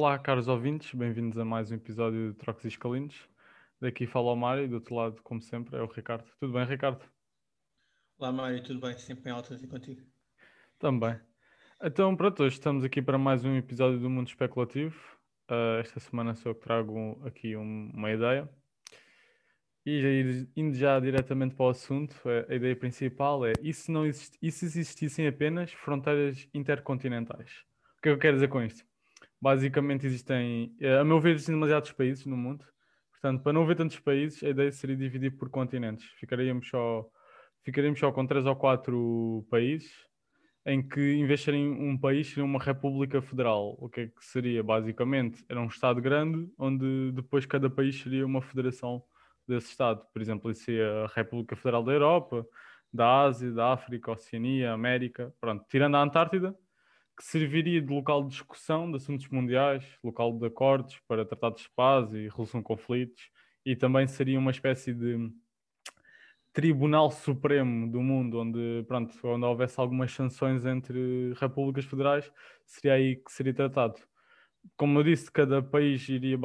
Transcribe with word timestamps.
Olá, 0.00 0.16
caros 0.16 0.46
ouvintes, 0.46 0.94
bem-vindos 0.94 1.36
a 1.38 1.44
mais 1.44 1.72
um 1.72 1.74
episódio 1.74 2.30
de 2.30 2.38
Trocos 2.38 2.64
e 2.64 2.68
Escalinos. 2.68 3.28
Daqui 3.80 4.06
fala 4.06 4.30
o 4.30 4.36
Mário 4.36 4.62
e 4.62 4.68
do 4.68 4.76
outro 4.76 4.94
lado, 4.94 5.20
como 5.24 5.42
sempre, 5.42 5.76
é 5.76 5.82
o 5.82 5.86
Ricardo. 5.86 6.24
Tudo 6.38 6.52
bem, 6.52 6.64
Ricardo? 6.64 7.04
Olá, 8.16 8.30
Mário, 8.30 8.62
tudo 8.62 8.78
bem? 8.78 8.96
Sempre 8.96 9.28
em 9.28 9.32
alta 9.32 9.58
e 9.60 9.66
contigo? 9.66 10.00
Também. 10.78 11.18
Então, 11.82 12.14
pronto, 12.14 12.44
hoje 12.44 12.54
estamos 12.54 12.84
aqui 12.84 13.02
para 13.02 13.18
mais 13.18 13.44
um 13.44 13.56
episódio 13.56 13.98
do 13.98 14.08
Mundo 14.08 14.28
Especulativo. 14.28 14.96
Uh, 15.50 15.80
esta 15.80 15.98
semana 15.98 16.32
sou 16.36 16.52
eu 16.52 16.54
que 16.54 16.62
trago 16.62 17.20
aqui 17.26 17.56
um, 17.56 17.90
uma 17.92 18.12
ideia. 18.12 18.48
E 19.84 20.46
indo 20.54 20.76
já 20.76 21.00
diretamente 21.00 21.56
para 21.56 21.66
o 21.66 21.70
assunto, 21.70 22.14
a 22.48 22.54
ideia 22.54 22.76
principal 22.76 23.44
é: 23.44 23.52
e 23.60 23.74
se, 23.74 23.90
não 23.90 24.06
exist, 24.06 24.38
e 24.40 24.52
se 24.52 24.64
existissem 24.64 25.26
apenas 25.26 25.72
fronteiras 25.72 26.48
intercontinentais? 26.54 27.50
O 27.98 28.00
que 28.00 28.10
é 28.10 28.12
que 28.12 28.16
eu 28.16 28.18
quero 28.18 28.36
dizer 28.36 28.48
com 28.48 28.62
isto? 28.62 28.86
Basicamente 29.40 30.06
existem, 30.06 30.74
eh, 30.80 30.98
a 30.98 31.04
meu 31.04 31.20
ver, 31.20 31.34
existem 31.34 31.54
demasiados 31.54 31.92
países 31.92 32.26
no 32.26 32.36
mundo. 32.36 32.64
Portanto, 33.12 33.42
para 33.42 33.52
não 33.52 33.62
haver 33.62 33.76
tantos 33.76 33.98
países, 33.98 34.42
a 34.42 34.48
ideia 34.48 34.70
seria 34.72 34.96
dividir 34.96 35.36
por 35.36 35.50
continentes. 35.50 36.06
Ficaríamos 36.18 36.68
só, 36.68 37.08
ficaríamos 37.64 37.98
só 37.98 38.12
com 38.12 38.26
três 38.26 38.46
ou 38.46 38.56
quatro 38.56 39.46
países, 39.50 39.90
em 40.66 40.86
que, 40.86 41.00
em 41.00 41.26
vez 41.26 41.40
de 41.40 41.46
serem 41.46 41.68
um 41.68 41.96
país, 41.98 42.28
seria 42.28 42.44
uma 42.44 42.58
república 42.58 43.22
federal. 43.22 43.76
O 43.78 43.88
que 43.88 44.02
é 44.02 44.06
que 44.06 44.24
seria? 44.24 44.62
Basicamente, 44.62 45.44
era 45.48 45.60
um 45.60 45.66
Estado 45.66 46.00
grande, 46.00 46.48
onde 46.58 47.12
depois 47.12 47.46
cada 47.46 47.70
país 47.70 48.00
seria 48.00 48.26
uma 48.26 48.42
federação 48.42 49.02
desse 49.46 49.68
Estado. 49.68 50.04
Por 50.12 50.20
exemplo, 50.20 50.50
isso 50.50 50.64
seria 50.64 51.04
a 51.04 51.06
República 51.08 51.56
Federal 51.56 51.82
da 51.82 51.92
Europa, 51.92 52.46
da 52.92 53.22
Ásia, 53.22 53.50
da 53.50 53.72
África, 53.72 54.12
Oceania, 54.12 54.72
América. 54.72 55.32
Pronto, 55.40 55.64
tirando 55.68 55.96
a 55.96 56.02
Antártida, 56.02 56.54
que 57.18 57.24
serviria 57.24 57.82
de 57.82 57.92
local 57.92 58.22
de 58.22 58.28
discussão 58.28 58.88
de 58.88 58.96
assuntos 58.96 59.26
mundiais, 59.28 59.84
local 60.04 60.38
de 60.38 60.46
acordos 60.46 61.00
para 61.08 61.24
tratados 61.24 61.62
de 61.62 61.70
paz 61.74 62.12
e 62.14 62.28
resolução 62.28 62.60
de 62.60 62.64
conflitos, 62.64 63.28
e 63.66 63.74
também 63.74 64.06
seria 64.06 64.38
uma 64.38 64.52
espécie 64.52 64.94
de 64.94 65.28
tribunal 66.52 67.10
supremo 67.10 67.90
do 67.90 68.00
mundo, 68.00 68.40
onde, 68.40 68.84
pronto, 68.86 69.12
onde 69.24 69.44
houvesse 69.44 69.80
algumas 69.80 70.12
sanções 70.12 70.64
entre 70.64 71.32
repúblicas 71.34 71.84
federais, 71.84 72.30
seria 72.64 72.94
aí 72.94 73.16
que 73.16 73.32
seria 73.32 73.52
tratado. 73.52 74.00
Como 74.76 74.96
eu 75.00 75.02
disse, 75.02 75.30
cada 75.30 75.60
país 75.60 76.08
iria, 76.08 76.38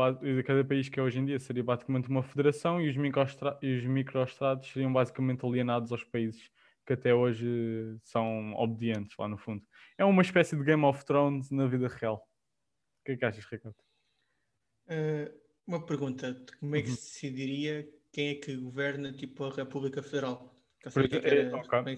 cada 0.44 0.66
país 0.66 0.90
que 0.90 1.00
é 1.00 1.04
hoje 1.04 1.20
em 1.20 1.26
dia 1.26 1.40
seria 1.40 1.64
basicamente 1.64 2.10
uma 2.10 2.24
federação 2.24 2.82
e 2.82 2.90
os 2.90 3.86
microestados 3.86 4.72
seriam 4.72 4.92
basicamente 4.92 5.46
alienados 5.46 5.92
aos 5.92 6.04
países 6.04 6.50
que 6.86 6.94
até 6.94 7.14
hoje 7.14 7.98
são 8.03 8.53
obedientes 8.56 9.16
lá 9.17 9.28
no 9.28 9.38
fundo. 9.38 9.64
É 9.98 10.06
uma 10.06 10.22
espécie 10.22 10.56
de 10.56 10.64
Game 10.64 10.84
of 10.84 11.06
Thrones 11.06 11.50
na 11.52 11.66
vida 11.67 11.88
real. 11.88 12.17
O 13.02 13.06
que 13.06 13.12
é 13.14 13.17
que 13.17 13.26
achas, 13.26 13.45
Ricardo? 13.45 13.76
Uh, 14.88 15.44
uma 15.67 15.86
pergunta: 15.86 16.36
como 16.59 16.76
é 16.76 16.81
que 16.81 16.89
uhum. 16.89 16.95
se 16.95 17.02
decidiria 17.02 17.88
quem 18.11 18.30
é 18.30 18.36
que 18.36 18.56
governa 18.56 19.11
tipo 19.14 19.45
a 19.45 19.54
República 19.54 20.02
Federal? 20.04 20.54
Por, 20.94 21.04
é, 21.04 21.56
okay. 21.56 21.98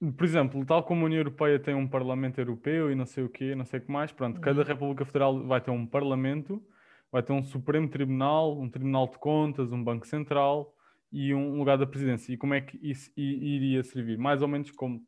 É 0.00 0.12
Por 0.12 0.24
exemplo, 0.24 0.64
tal 0.64 0.82
como 0.84 1.02
a 1.02 1.04
União 1.04 1.20
Europeia 1.20 1.58
tem 1.58 1.74
um 1.74 1.86
Parlamento 1.86 2.38
Europeu 2.38 2.90
e 2.90 2.94
não 2.94 3.04
sei 3.04 3.24
o 3.24 3.28
quê, 3.28 3.54
não 3.54 3.64
sei 3.64 3.78
o 3.78 3.82
que 3.82 3.92
mais, 3.92 4.10
pronto, 4.10 4.36
uhum. 4.36 4.42
cada 4.42 4.62
República 4.64 5.04
Federal 5.04 5.46
vai 5.46 5.60
ter 5.60 5.70
um 5.70 5.86
Parlamento, 5.86 6.64
vai 7.10 7.22
ter 7.22 7.32
um 7.32 7.42
Supremo 7.42 7.88
Tribunal, 7.88 8.58
um 8.58 8.70
Tribunal 8.70 9.06
de 9.08 9.18
Contas, 9.18 9.70
um 9.70 9.84
Banco 9.84 10.06
Central, 10.06 10.74
e 11.12 11.34
um 11.34 11.58
lugar 11.58 11.76
da 11.76 11.86
presidência. 11.86 12.32
E 12.32 12.36
como 12.36 12.54
é 12.54 12.60
que 12.60 12.78
isso 12.82 13.10
iria 13.16 13.82
servir? 13.84 14.16
Mais 14.16 14.40
ou 14.40 14.48
menos 14.48 14.70
como, 14.70 15.04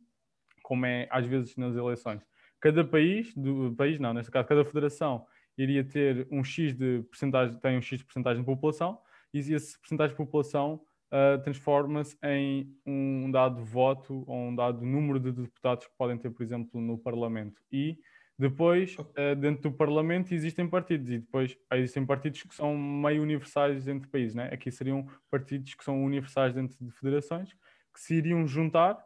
como 0.62 0.84
é 0.84 1.08
às 1.10 1.26
vezes 1.26 1.56
nas 1.56 1.74
eleições. 1.74 2.22
Cada 2.60 2.84
país, 2.84 3.34
do 3.34 3.74
país 3.76 3.98
não, 3.98 4.12
neste 4.12 4.30
caso, 4.30 4.48
cada 4.48 4.64
federação 4.64 5.26
iria 5.56 5.84
ter 5.84 6.26
um 6.30 6.42
X 6.42 6.74
de 6.74 7.02
porcentagem, 7.02 7.58
tem 7.60 7.78
um 7.78 7.82
X 7.82 7.98
de 7.98 8.04
porcentagem 8.04 8.42
de 8.42 8.46
população, 8.46 8.98
e 9.32 9.38
esse 9.38 9.78
porcentagem 9.78 10.12
de 10.12 10.16
população 10.16 10.80
uh, 11.10 11.42
transforma-se 11.42 12.16
em 12.22 12.74
um 12.86 13.30
dado 13.30 13.64
voto 13.64 14.24
ou 14.26 14.48
um 14.48 14.54
dado 14.54 14.84
número 14.84 15.18
de 15.18 15.32
deputados 15.32 15.86
que 15.86 15.92
podem 15.96 16.18
ter, 16.18 16.30
por 16.30 16.42
exemplo, 16.42 16.80
no 16.80 16.98
Parlamento. 16.98 17.60
E 17.70 17.98
depois, 18.38 18.96
uh, 18.98 19.36
dentro 19.38 19.70
do 19.70 19.72
Parlamento, 19.72 20.34
existem 20.34 20.68
partidos 20.68 21.08
e 21.08 21.18
depois 21.18 21.56
existem 21.72 22.04
partidos 22.04 22.42
que 22.42 22.54
são 22.54 22.76
meio 22.76 23.22
universais 23.22 23.86
entre 23.86 24.08
países. 24.08 24.34
Né? 24.34 24.48
Aqui 24.52 24.70
seriam 24.70 25.06
partidos 25.30 25.74
que 25.74 25.84
são 25.84 26.04
universais 26.04 26.52
dentro 26.52 26.76
de 26.80 26.90
federações 26.90 27.54
que 27.92 28.00
se 28.00 28.14
iriam 28.14 28.46
juntar 28.46 28.98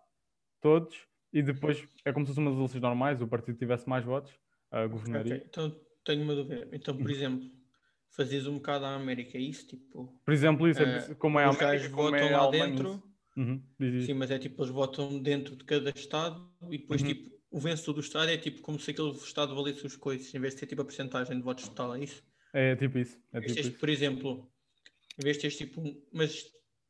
todos 0.63 1.07
e 1.31 1.43
depois 1.43 1.87
é 2.07 2.13
como 2.13 2.25
se 2.25 2.33
fossem 2.33 2.43
umas 2.43 2.57
eleições 2.57 2.81
normais, 2.81 3.21
o 3.21 3.29
partido 3.29 3.59
tivesse 3.59 3.87
mais 3.87 4.03
votos, 4.03 4.33
uh, 4.73 4.89
governaria. 4.89 5.37
Okay. 5.37 5.47
Então 5.47 5.79
tenho 6.03 6.23
uma 6.23 6.35
dúvida. 6.35 6.67
Então, 6.73 6.97
por 6.97 7.11
exemplo, 7.11 7.51
fazias 8.09 8.47
um 8.47 8.55
bocado 8.55 8.87
a 8.87 8.95
América, 8.95 9.37
é 9.37 9.43
isso? 9.43 9.67
Tipo, 9.67 10.19
por 10.25 10.33
exemplo, 10.33 10.67
isso 10.67 10.83
é, 10.83 11.11
uh, 11.11 11.17
como 11.17 11.39
é 11.39 11.45
a 11.45 11.51
América, 11.51 11.91
como 11.91 12.17
é 12.17 12.31
lá 12.31 12.51
dentro. 12.51 13.03
Uhum, 13.37 13.63
sim, 14.05 14.15
mas 14.15 14.33
é 14.33 14.39
tipo, 14.39 14.61
eles 14.61 14.73
votam 14.73 15.23
dentro 15.23 15.55
de 15.55 15.65
cada 15.65 15.91
estado 15.91 16.51
e 16.71 16.79
depois 16.79 17.03
uhum. 17.03 17.09
tipo 17.09 17.38
o 17.51 17.61
vencedor 17.61 17.95
do 17.95 18.01
Estado 18.01 18.31
é 18.31 18.37
tipo 18.37 18.61
como 18.61 18.79
se 18.79 18.91
aquele 18.91 19.11
Estado 19.13 19.55
valesse 19.55 19.87
os 19.87 19.97
coisas, 19.97 20.35
em 20.35 20.41
vez 20.41 20.55
de 20.55 20.61
ter 20.61 20.67
tipo 20.67 20.83
a 20.83 20.85
porcentagem 20.85 21.37
de 21.37 21.43
votos 21.43 21.69
total, 21.69 21.95
é 21.95 22.05
isso? 22.05 22.23
É, 22.53 22.73
é 22.73 22.77
tipo 22.77 22.99
isso. 22.99 23.19
É 23.33 23.41
tipo 23.41 23.53
este, 23.53 23.69
isso. 23.69 23.79
Por 23.79 23.89
exemplo, 23.89 24.51
em 25.19 25.23
vez 25.23 25.37
de 25.37 25.43
teres 25.43 25.57
tipo 25.57 25.81
um, 25.81 26.03
mas 26.13 26.45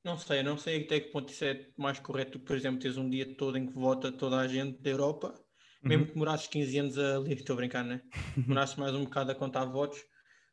não 0.05 0.17
sei, 0.17 0.43
não 0.43 0.57
sei 0.57 0.85
até 0.85 1.01
que 1.01 1.11
ponto 1.11 1.33
isso 1.33 1.45
é 1.45 1.67
mais 1.77 1.99
correto, 1.99 2.39
por 2.39 2.57
exemplo, 2.57 2.81
teres 2.81 2.97
um 2.97 3.09
dia 3.09 3.35
todo 3.37 3.57
em 3.59 3.67
que 3.67 3.75
vota 3.75 4.13
toda 4.13 4.39
a 4.39 4.49
gente 4.49 4.81
da 4.81 4.91
Europa, 4.91 5.35
uhum. 5.83 5.89
mesmo 5.89 6.07
que 6.07 6.13
demorasses 6.13 6.47
15 6.49 6.79
anos 6.79 6.99
ali, 6.99 7.35
estou 7.35 7.55
a 7.55 7.57
brincar, 7.57 7.85
né? 7.85 8.03
Demorasses 8.37 8.77
mais 8.77 8.95
um 8.95 9.05
bocado 9.05 9.33
a 9.33 9.35
contar 9.35 9.65
votos, 9.65 10.03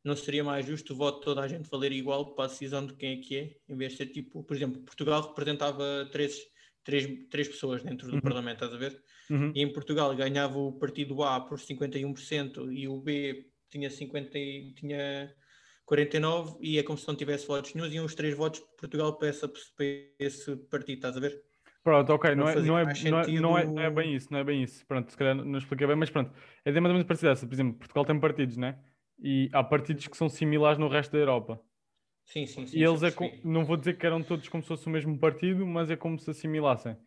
não 0.03 0.15
seria 0.15 0.43
mais 0.43 0.65
justo 0.65 0.93
o 0.93 0.95
voto 0.95 1.19
de 1.19 1.25
toda 1.25 1.41
a 1.41 1.47
gente 1.47 1.69
valer 1.69 1.91
igual 1.91 2.35
para 2.35 2.45
a 2.45 2.47
decisão 2.47 2.85
de 2.85 2.93
quem 2.95 3.17
é 3.17 3.21
que 3.21 3.37
é, 3.37 3.55
em 3.67 3.77
vez 3.77 3.93
de 3.93 3.97
ser 3.97 4.07
tipo, 4.07 4.43
por 4.43 4.55
exemplo, 4.55 4.81
Portugal 4.81 5.29
representava 5.29 6.07
três, 6.11 6.37
três, 6.85 7.07
três 7.29 7.47
pessoas 7.49 7.83
dentro 7.83 8.07
do 8.07 8.15
uhum. 8.15 8.21
Parlamento, 8.21 8.63
estás 8.63 8.73
a 8.73 8.77
ver? 8.77 9.01
Uhum. 9.29 9.51
E 9.53 9.61
em 9.61 9.73
Portugal 9.73 10.15
ganhava 10.15 10.57
o 10.57 10.71
partido 10.71 11.21
A 11.23 11.41
por 11.41 11.59
51% 11.59 12.71
e 12.71 12.87
o 12.87 13.01
B 13.01 13.47
tinha 13.69 13.89
50 13.89 14.31
tinha 14.75 15.33
49 15.85 16.57
e 16.61 16.77
é 16.79 16.83
como 16.83 16.97
se 16.97 17.07
não 17.07 17.15
tivesse 17.15 17.47
votos 17.47 17.73
nenhum, 17.73 17.87
iam 17.87 18.05
os 18.05 18.15
três 18.15 18.35
votos 18.35 18.61
de 18.61 18.67
Portugal 18.77 19.17
para, 19.17 19.27
essa, 19.27 19.47
para 19.47 19.85
esse 20.19 20.55
partido, 20.69 20.97
estás 20.97 21.17
a 21.17 21.19
ver? 21.19 21.43
Pronto, 21.83 22.13
ok, 22.13 22.33
não, 22.33 22.49
é, 22.49 22.55
não, 22.55 22.79
é, 22.79 22.83
não, 22.83 23.19
é, 23.19 23.27
não, 23.39 23.57
é, 23.57 23.65
não 23.65 23.81
é 23.81 23.89
bem 23.91 24.15
isso, 24.15 24.27
não 24.31 24.39
é 24.39 24.43
bem 24.43 24.63
isso. 24.63 24.83
Pronto, 24.87 25.11
se 25.11 25.17
calhar 25.17 25.35
não 25.35 25.57
expliquei 25.57 25.85
bem, 25.85 25.95
mas 25.95 26.09
pronto, 26.09 26.31
é 26.63 26.71
de 26.71 26.79
mais 26.79 26.89
ou 26.89 26.93
menos 26.93 27.07
parecida 27.07 27.31
essa. 27.31 27.45
Por 27.45 27.53
exemplo, 27.53 27.77
Portugal 27.77 28.05
tem 28.05 28.19
partidos, 28.19 28.57
né? 28.57 28.79
E 29.19 29.49
há 29.53 29.63
partidos 29.63 30.07
que 30.07 30.17
são 30.17 30.27
similares 30.27 30.79
no 30.79 30.87
resto 30.87 31.11
da 31.11 31.19
Europa. 31.19 31.61
Sim, 32.25 32.45
sim, 32.45 32.65
sim. 32.65 32.77
E 32.77 32.83
eles 32.83 33.03
é 33.03 33.11
com, 33.11 33.31
não 33.43 33.63
vou 33.63 33.77
dizer 33.77 33.97
que 33.97 34.05
eram 34.05 34.21
todos 34.21 34.49
como 34.49 34.63
se 34.63 34.67
fosse 34.67 34.87
o 34.87 34.89
mesmo 34.89 35.17
partido, 35.17 35.65
mas 35.65 35.89
é 35.89 35.95
como 35.95 36.19
se 36.19 36.29
assimilassem. 36.29 36.97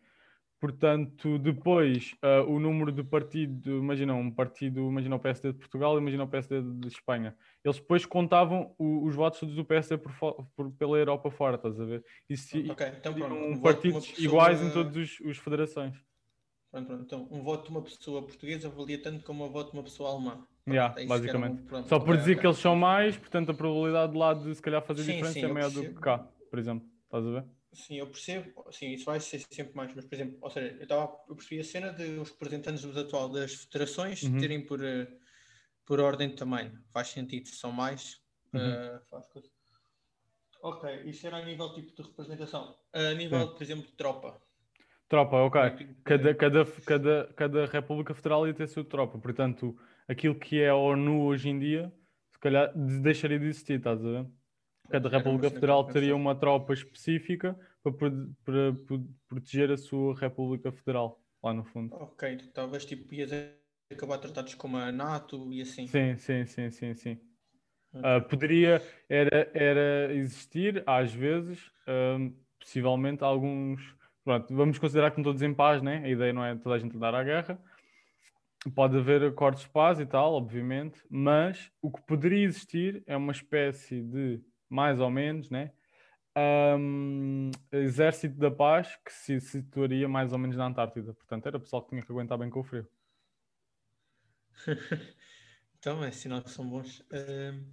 Portanto, 0.59 1.39
depois 1.39 2.15
uh, 2.21 2.43
o 2.51 2.59
número 2.59 2.91
de 2.91 3.01
partido, 3.01 3.77
imagina 3.77 4.13
um 4.13 4.29
partido, 4.29 4.81
imagina 4.89 5.15
o 5.15 5.19
PSD 5.19 5.53
de 5.53 5.57
Portugal, 5.57 5.97
imagina 5.97 6.23
o 6.25 6.27
PSD 6.27 6.61
de 6.61 6.87
Espanha. 6.89 7.33
Eles 7.63 7.77
depois 7.77 8.05
contavam 8.05 8.75
o, 8.77 9.05
os 9.05 9.15
votos 9.15 9.55
do 9.55 9.63
PSD 9.63 9.97
por, 9.97 10.11
por, 10.55 10.71
pela 10.71 10.97
Europa 10.97 11.31
fora, 11.31 11.55
estás 11.55 11.79
a 11.79 11.85
ver? 11.85 12.03
E 12.29 12.35
se, 12.35 12.69
okay, 12.71 12.89
então 12.89 13.13
pronto, 13.13 13.35
um 13.35 13.61
partidos 13.61 14.19
iguais 14.19 14.61
em 14.61 14.69
todas 14.71 14.97
as 14.97 15.37
federações. 15.37 15.95
Pronto, 16.71 16.85
pronto, 16.87 17.03
então 17.03 17.27
um 17.31 17.41
voto 17.41 17.65
de 17.65 17.69
uma 17.71 17.81
pessoa 17.81 18.21
portuguesa 18.21 18.69
valia 18.69 19.01
tanto 19.01 19.23
como 19.23 19.45
um 19.45 19.49
voto 19.49 19.71
de 19.71 19.77
uma 19.77 19.83
pessoa 19.83 20.11
alemã. 20.11 20.45
Yeah, 20.67 20.95
basicamente. 21.07 21.61
Um, 21.61 21.65
pronto, 21.65 21.89
Só 21.89 21.99
por 21.99 22.15
dizer 22.15 22.33
okay. 22.33 22.41
que 22.41 22.47
eles 22.47 22.59
são 22.59 22.75
mais, 22.75 23.17
portanto 23.17 23.51
a 23.51 23.53
probabilidade 23.55 24.11
de 24.11 24.17
lá 24.17 24.33
de 24.33 24.53
se 24.53 24.61
calhar 24.61 24.81
fazer 24.83 25.03
sim, 25.03 25.13
diferença 25.13 25.33
sim, 25.33 25.45
é 25.45 25.47
maior 25.47 25.71
do 25.71 25.81
que 25.81 25.93
cá, 25.95 26.19
por 26.49 26.59
exemplo. 26.59 26.87
Estás 27.05 27.25
a 27.25 27.29
ver? 27.31 27.45
Sim, 27.73 27.95
eu 27.95 28.07
percebo, 28.07 28.71
sim, 28.71 28.91
isso 28.93 29.05
vai 29.05 29.19
ser 29.19 29.39
sempre 29.49 29.75
mais, 29.75 29.93
mas 29.95 30.05
por 30.05 30.15
exemplo, 30.15 30.37
ou 30.41 30.49
seja, 30.49 30.75
eu, 30.79 30.87
tava, 30.87 31.15
eu 31.27 31.35
percebi 31.35 31.61
a 31.61 31.63
cena 31.63 31.91
de 31.91 32.03
os 32.19 32.29
representantes 32.29 32.83
dos 32.83 32.97
atual 32.97 33.29
das 33.29 33.53
federações 33.53 34.23
uhum. 34.23 34.39
terem 34.39 34.65
por, 34.65 34.79
uh, 34.79 35.07
por 35.85 35.99
ordem 35.99 36.29
de 36.29 36.35
tamanho, 36.35 36.79
faz 36.91 37.09
sentido, 37.09 37.47
são 37.49 37.71
mais, 37.71 38.21
uhum. 38.53 38.59
uh, 38.59 39.01
faz 39.09 39.25
coisa. 39.27 39.49
Ok, 40.61 41.03
isso 41.05 41.25
era 41.25 41.37
a 41.37 41.45
nível 41.45 41.73
tipo 41.73 41.95
de 41.95 42.07
representação. 42.07 42.75
A 42.91 43.13
nível, 43.13 43.53
por 43.53 43.63
exemplo, 43.63 43.85
de 43.85 43.93
tropa. 43.93 44.41
Tropa, 45.09 45.37
ok. 45.37 45.59
Cada, 46.03 46.35
cada, 46.35 46.65
cada, 46.85 47.33
cada 47.35 47.65
República 47.65 48.13
Federal 48.13 48.47
ia 48.47 48.53
ter 48.53 48.63
a 48.63 48.67
sua 48.67 48.85
tropa, 48.85 49.17
portanto, 49.17 49.75
aquilo 50.07 50.35
que 50.35 50.61
é 50.61 50.69
a 50.69 50.75
ONU 50.75 51.23
hoje 51.23 51.49
em 51.49 51.57
dia, 51.57 51.91
se 52.31 52.39
calhar 52.39 52.71
deixaria 52.75 53.39
de 53.39 53.47
existir, 53.47 53.79
estás 53.79 53.99
a 54.05 54.09
ver? 54.09 54.25
Cada 54.87 55.09
República 55.09 55.49
Federal 55.49 55.83
teria 55.85 56.15
uma 56.15 56.35
tropa 56.35 56.73
específica 56.73 57.59
para, 57.81 57.91
para, 57.91 58.11
para, 58.45 58.73
proteger 59.27 59.71
a 59.71 59.77
sua 59.77 60.15
República 60.15 60.71
Federal, 60.71 61.19
lá 61.43 61.53
no 61.53 61.63
fundo. 61.63 61.93
Ok, 61.95 62.37
talvez 62.53 62.85
tipo 62.85 63.13
ias 63.13 63.31
acabar 63.91 64.19
tratados 64.19 64.53
como 64.53 64.77
a 64.77 64.91
NATO 64.91 65.51
e 65.51 65.61
assim. 65.61 65.87
Sim, 65.87 66.15
sim, 66.17 66.45
sim, 66.45 66.69
sim, 66.69 66.93
sim. 66.93 67.19
Uh, 67.93 68.21
poderia 68.29 68.81
era, 69.09 69.49
era 69.53 70.13
existir, 70.13 70.83
às 70.85 71.11
vezes, 71.11 71.59
uh, 71.87 72.31
possivelmente 72.59 73.23
alguns. 73.23 73.97
Pronto, 74.29 74.53
vamos 74.53 74.77
considerar 74.77 75.09
que 75.09 75.17
não 75.17 75.23
todos 75.23 75.41
em 75.41 75.51
paz, 75.51 75.81
né? 75.81 76.03
A 76.05 76.07
ideia 76.07 76.31
não 76.31 76.45
é 76.45 76.55
toda 76.55 76.75
a 76.75 76.77
gente 76.77 76.95
dar 76.99 77.15
à 77.15 77.23
guerra. 77.23 77.59
pode 78.75 78.95
haver 78.95 79.23
acordos 79.23 79.63
de 79.63 79.69
paz 79.69 79.99
e 79.99 80.05
tal, 80.05 80.35
obviamente, 80.35 81.03
mas 81.09 81.71
o 81.81 81.91
que 81.91 81.99
poderia 82.03 82.45
existir 82.45 83.01
é 83.07 83.17
uma 83.17 83.31
espécie 83.31 84.03
de, 84.03 84.39
mais 84.69 84.99
ou 84.99 85.09
menos, 85.09 85.49
né? 85.49 85.71
Um, 86.37 87.49
exército 87.71 88.37
da 88.37 88.51
paz 88.51 88.95
que 89.03 89.11
se 89.11 89.41
situaria 89.41 90.07
mais 90.07 90.31
ou 90.31 90.37
menos 90.37 90.55
na 90.55 90.67
Antártida. 90.67 91.11
Portanto, 91.11 91.47
era 91.47 91.57
o 91.57 91.59
pessoal 91.59 91.81
que 91.81 91.89
tinha 91.89 92.03
que 92.03 92.11
aguentar 92.11 92.37
bem 92.37 92.51
com 92.51 92.59
o 92.59 92.63
frio. 92.63 92.87
então, 95.79 96.03
é 96.03 96.11
sinal 96.11 96.43
que 96.43 96.51
são 96.51 96.69
bons. 96.69 96.99
Uh, 96.99 97.65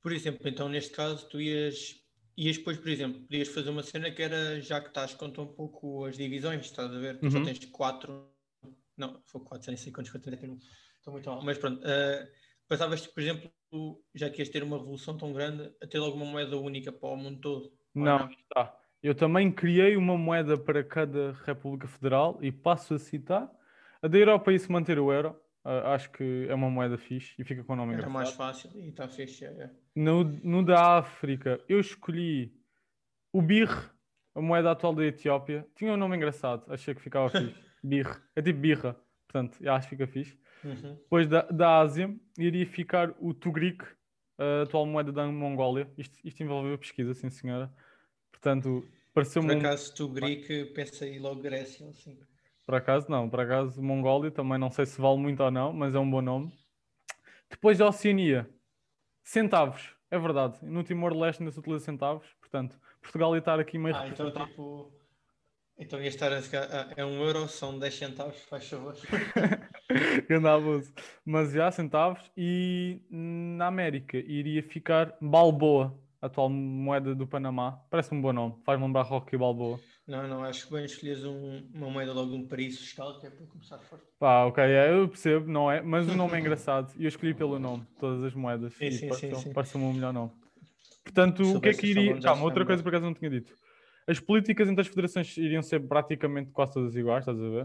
por 0.00 0.10
exemplo, 0.10 0.48
então, 0.48 0.68
neste 0.68 0.92
caso, 0.92 1.28
tu 1.28 1.40
ias, 1.40 2.01
ias 2.36 2.58
depois, 2.58 2.78
por 2.78 2.88
exemplo, 2.88 3.20
podias 3.22 3.48
fazer 3.48 3.70
uma 3.70 3.82
cena 3.82 4.10
que 4.10 4.22
era, 4.22 4.60
já 4.60 4.80
que 4.80 4.88
estás, 4.88 5.14
conta 5.14 5.42
um 5.42 5.46
pouco 5.46 6.04
as 6.04 6.16
divisões, 6.16 6.64
estás 6.64 6.92
a 6.92 6.98
ver? 6.98 7.18
Tu 7.18 7.26
uhum. 7.26 7.30
só 7.30 7.44
tens 7.44 7.64
quatro, 7.66 8.28
não, 8.96 9.20
foi 9.24 9.40
quatro, 9.42 9.70
nem 9.70 9.76
sei 9.76 9.92
quantos, 9.92 10.10
quantos 10.10 10.28
estou 10.96 11.12
muito 11.12 11.28
mal, 11.28 11.42
mas 11.42 11.58
pronto. 11.58 11.80
Uh, 11.80 12.26
pensavas, 12.68 13.06
por 13.06 13.22
exemplo, 13.22 13.50
já 14.14 14.30
que 14.30 14.40
ias 14.40 14.48
ter 14.48 14.62
uma 14.62 14.78
revolução 14.78 15.16
tão 15.16 15.32
grande, 15.32 15.70
a 15.82 15.86
ter 15.86 15.98
alguma 15.98 16.24
moeda 16.24 16.56
única 16.56 16.92
para 16.92 17.08
o 17.08 17.16
mundo 17.16 17.40
todo? 17.40 17.72
Não, 17.94 18.20
não, 18.20 18.30
está. 18.30 18.78
Eu 19.02 19.14
também 19.14 19.50
criei 19.50 19.96
uma 19.96 20.16
moeda 20.16 20.56
para 20.56 20.84
cada 20.84 21.32
República 21.44 21.88
Federal 21.88 22.38
e 22.40 22.52
passo 22.52 22.94
a 22.94 22.98
citar. 22.98 23.50
A 24.00 24.08
da 24.08 24.16
Europa 24.16 24.56
se 24.56 24.70
manter 24.70 24.98
o 24.98 25.12
euro. 25.12 25.36
Uh, 25.64 25.86
acho 25.94 26.10
que 26.10 26.46
é 26.48 26.54
uma 26.54 26.68
moeda 26.68 26.98
fixe 26.98 27.34
e 27.38 27.44
fica 27.44 27.62
com 27.62 27.74
o 27.74 27.76
nome 27.76 27.94
Era 27.94 28.08
mais 28.08 28.32
fácil 28.32 28.70
e 28.74 28.88
está 28.88 29.06
fixe. 29.06 29.44
É, 29.44 29.48
é. 29.48 29.70
No, 29.94 30.24
no 30.24 30.64
da 30.64 30.98
África, 30.98 31.62
eu 31.68 31.78
escolhi 31.78 32.52
o 33.32 33.40
BIR, 33.40 33.68
a 34.34 34.40
moeda 34.40 34.72
atual 34.72 34.92
da 34.92 35.04
Etiópia. 35.04 35.64
Tinha 35.76 35.92
um 35.92 35.96
nome 35.96 36.16
engraçado, 36.16 36.64
achei 36.68 36.94
que 36.94 37.00
ficava 37.00 37.30
fixe. 37.30 37.54
BIR. 37.82 38.22
É 38.34 38.42
tipo 38.42 38.58
birra. 38.58 38.96
Portanto, 39.28 39.56
acho 39.68 39.88
que 39.88 39.96
fica 39.96 40.06
fixe. 40.06 40.38
Uhum. 40.64 40.94
Depois 40.94 41.28
da, 41.28 41.42
da 41.42 41.78
Ásia, 41.78 42.14
iria 42.38 42.66
ficar 42.66 43.14
o 43.20 43.32
Tugrik, 43.32 43.84
a 44.38 44.62
atual 44.62 44.84
moeda 44.86 45.12
da 45.12 45.26
Mongólia. 45.26 45.90
Isto, 45.96 46.18
isto 46.24 46.42
envolveu 46.42 46.76
pesquisa, 46.76 47.14
sim 47.14 47.30
senhora. 47.30 47.72
Portanto, 48.30 48.86
pareceu-me. 49.14 49.48
Por 49.48 49.58
acaso, 49.58 49.92
um... 49.92 49.94
Tugrik, 49.94 50.66
pensei 50.74 51.18
logo 51.18 51.40
Grécia, 51.40 51.88
assim. 51.88 52.18
Por 52.72 52.76
acaso, 52.76 53.06
não. 53.10 53.28
Por 53.28 53.38
acaso, 53.38 53.82
Mongólia 53.82 54.30
também 54.30 54.56
não 54.56 54.70
sei 54.70 54.86
se 54.86 54.98
vale 54.98 55.18
muito 55.18 55.42
ou 55.42 55.50
não, 55.50 55.74
mas 55.74 55.94
é 55.94 55.98
um 55.98 56.10
bom 56.10 56.22
nome. 56.22 56.50
Depois 57.50 57.76
da 57.76 57.86
Oceania, 57.86 58.48
centavos. 59.22 59.94
É 60.10 60.18
verdade. 60.18 60.56
No 60.62 60.82
Timor-Leste 60.82 61.42
ainda 61.42 61.52
se 61.52 61.58
utiliza 61.58 61.84
centavos. 61.84 62.26
Portanto, 62.40 62.80
Portugal 63.02 63.34
ia 63.34 63.40
estar 63.40 63.60
aqui 63.60 63.76
meio. 63.76 63.94
Ah, 63.94 64.08
então, 64.08 64.30
tipo 64.30 64.90
então 65.76 66.00
ia 66.00 66.08
estar 66.08 66.32
a 66.32 66.38
ah, 66.38 66.94
é 66.96 67.04
um 67.04 67.22
euro, 67.22 67.46
são 67.46 67.78
10 67.78 67.94
centavos, 67.94 68.40
faz 68.44 68.66
favor. 68.66 68.96
Grande 70.26 70.48
abuso. 70.48 70.94
Mas 71.26 71.52
já, 71.52 71.70
centavos. 71.70 72.22
E 72.34 73.02
na 73.10 73.66
América 73.66 74.16
iria 74.16 74.62
ficar 74.62 75.14
Balboa, 75.20 75.94
atual 76.22 76.48
moeda 76.48 77.14
do 77.14 77.26
Panamá. 77.26 77.84
Parece 77.90 78.14
um 78.14 78.22
bom 78.22 78.32
nome, 78.32 78.56
faz-me 78.64 78.86
lembrar 78.86 79.02
Rocky 79.02 79.36
Balboa. 79.36 79.78
Não, 80.12 80.28
não, 80.28 80.44
acho 80.44 80.66
que 80.66 80.74
bem 80.74 80.84
escolheres 80.84 81.24
um, 81.24 81.66
uma 81.72 81.88
moeda 81.88 82.12
logo 82.12 82.32
de 82.32 82.36
um 82.36 82.46
país 82.46 82.78
fiscal, 82.78 83.18
que 83.18 83.26
é 83.26 83.30
para 83.30 83.46
começar 83.46 83.78
forte. 83.78 84.04
Pá, 84.18 84.44
ok, 84.44 84.62
é, 84.62 84.92
eu 84.92 85.08
percebo, 85.08 85.50
não 85.50 85.70
é? 85.70 85.80
Mas 85.80 86.06
o 86.06 86.14
nome 86.14 86.36
é 86.36 86.40
engraçado 86.40 86.92
e 86.98 87.04
eu 87.04 87.08
escolhi 87.08 87.32
pelo 87.32 87.58
nome, 87.58 87.86
todas 87.98 88.22
as 88.22 88.34
moedas. 88.34 88.74
Sim, 88.74 88.90
sim, 88.90 89.10
sim, 89.10 89.34
sim. 89.34 89.52
Parece-me 89.54 89.84
o 89.84 89.92
melhor 89.92 90.12
nome. 90.12 90.32
Portanto, 91.02 91.56
o 91.56 91.60
que 91.60 91.70
é 91.70 91.72
que 91.72 91.86
iria. 91.86 92.20
Calma, 92.20 92.44
outra 92.44 92.62
coisa 92.62 92.82
por 92.82 92.90
acaso 92.90 93.06
não 93.06 93.14
tinha 93.14 93.30
dito 93.30 93.54
as 94.06 94.20
políticas 94.20 94.68
entre 94.68 94.80
as 94.80 94.88
federações 94.88 95.36
iriam 95.36 95.62
ser 95.62 95.80
praticamente 95.80 96.50
quase 96.50 96.74
todas 96.74 96.96
iguais, 96.96 97.20
estás 97.20 97.38
a 97.38 97.48
ver? 97.48 97.64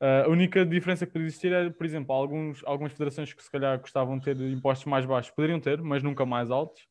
Uh, 0.00 0.26
a 0.26 0.28
única 0.28 0.64
diferença 0.64 1.06
que 1.06 1.12
poderia 1.12 1.28
existir 1.28 1.52
é, 1.52 1.70
por 1.70 1.84
exemplo, 1.84 2.14
alguns, 2.14 2.62
algumas 2.64 2.92
federações 2.92 3.32
que 3.32 3.42
se 3.42 3.50
calhar 3.50 3.80
gostavam 3.80 4.18
de 4.18 4.24
ter 4.24 4.40
impostos 4.40 4.86
mais 4.86 5.04
baixos 5.04 5.32
poderiam 5.32 5.58
ter, 5.58 5.80
mas 5.82 6.02
nunca 6.02 6.24
mais 6.24 6.50
altos. 6.50 6.82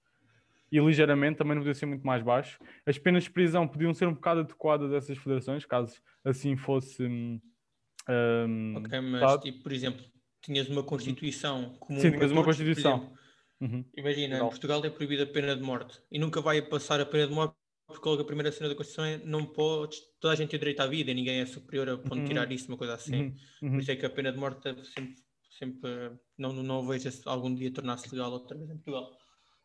E 0.72 0.80
ligeiramente 0.80 1.38
também 1.38 1.56
não 1.56 1.62
podia 1.62 1.74
ser 1.74 1.86
muito 1.86 2.06
mais 2.06 2.22
baixo. 2.22 2.60
As 2.86 2.98
penas 2.98 3.24
de 3.24 3.32
prisão 3.32 3.68
podiam 3.68 3.94
ser 3.94 4.08
um 4.08 4.14
bocado 4.14 4.42
adequadas 4.42 4.92
a 4.92 4.98
essas 4.98 5.18
federações, 5.18 5.66
caso 5.66 5.96
assim 6.24 6.58
fosse. 6.58 7.04
Um, 7.06 8.76
ok, 8.78 9.02
mas 9.02 9.42
tipo, 9.42 9.64
por 9.64 9.72
exemplo, 9.72 10.06
tinhas 10.42 10.68
uma 10.70 10.84
Constituição 10.84 11.76
comum. 11.80 12.00
Sim, 12.00 12.12
tinhas 12.12 12.32
uma 12.32 12.44
Constituição. 12.44 13.14
uhum. 13.62 13.86
Imagina, 13.96 14.38
em 14.38 14.40
Portugal 14.40 14.84
é 14.84 14.90
proibida 14.90 15.24
a 15.24 15.28
pena 15.28 15.56
de 15.56 15.62
morte 15.62 16.02
e 16.12 16.20
nunca 16.20 16.42
vai 16.42 16.62
passar 16.62 17.00
a 17.00 17.06
pena 17.06 17.28
de 17.28 17.34
morte 17.34 17.56
porque 17.88 18.08
logo 18.10 18.22
a 18.22 18.26
primeira 18.26 18.52
cena 18.52 18.68
da 18.68 18.76
Constituição 18.76 19.06
é 19.06 19.18
não 19.20 19.46
pode, 19.46 19.98
toda 20.20 20.34
a 20.34 20.36
gente 20.36 20.50
tem 20.50 20.60
direito 20.60 20.82
à 20.82 20.88
vida, 20.88 21.14
ninguém 21.14 21.40
é 21.40 21.46
superior 21.46 21.90
a 21.90 21.98
ponto 21.98 22.20
de 22.20 22.28
tirar 22.28 22.46
uhum. 22.46 22.54
isso, 22.54 22.68
uma 22.68 22.78
coisa 22.78 22.96
assim. 22.96 23.16
Uhum. 23.16 23.36
Uhum. 23.62 23.72
Por 23.72 23.80
isso 23.80 23.92
é 23.92 23.96
que 23.96 24.06
a 24.06 24.10
pena 24.10 24.32
de 24.32 24.38
morte 24.38 24.62
sempre, 24.94 25.16
sempre 25.58 26.12
não, 26.38 26.52
não 26.52 26.86
vejo 26.86 27.10
algum 27.26 27.54
dia 27.56 27.72
tornar-se 27.72 28.14
legal 28.14 28.32
outra 28.32 28.58
vez 28.58 28.70
em 28.70 28.76
Portugal. 28.76 29.10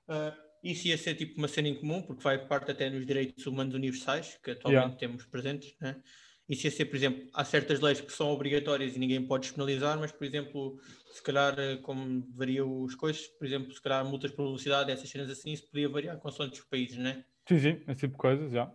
Uh, 0.09 0.52
isso 0.63 0.87
ia 0.89 0.97
ser 0.97 1.15
tipo 1.15 1.39
uma 1.39 1.49
cena 1.49 1.69
em 1.69 1.75
comum, 1.75 2.03
porque 2.03 2.23
vai 2.23 2.39
parte 2.47 2.71
até 2.71 2.89
nos 2.89 3.05
direitos 3.05 3.47
humanos 3.47 3.75
universais, 3.75 4.39
que 4.43 4.53
atualmente 4.53 4.83
yeah. 4.83 4.99
temos 4.99 5.27
presentes. 5.27 5.75
Né? 5.81 5.97
Isso 6.49 6.67
ia 6.67 6.71
ser, 6.71 6.85
por 6.85 6.97
exemplo, 6.97 7.29
há 7.35 7.45
certas 7.45 7.81
leis 7.81 8.01
que 8.01 8.13
são 8.13 8.31
obrigatórias 8.31 8.95
e 8.95 8.99
ninguém 8.99 9.27
pode 9.27 9.43
despenalizar, 9.43 9.99
mas, 9.99 10.13
por 10.13 10.25
exemplo, 10.25 10.79
se 11.13 11.23
calhar, 11.23 11.57
como 11.83 12.27
variam 12.35 12.85
as 12.85 12.95
coisas, 12.95 13.27
por 13.27 13.47
exemplo, 13.47 13.73
se 13.73 13.81
calhar 13.81 14.05
multas 14.05 14.31
por 14.31 14.45
velocidade, 14.45 14.91
essas 14.91 15.09
cenas 15.09 15.31
assim, 15.31 15.53
isso 15.53 15.69
podia 15.69 15.89
variar 15.89 16.19
com 16.19 16.29
os 16.29 16.61
países, 16.71 16.99
né? 16.99 17.25
Sim, 17.49 17.59
sim, 17.59 17.83
esse 17.89 18.01
tipo 18.01 18.13
de 18.13 18.19
coisas, 18.19 18.53
já. 18.53 18.73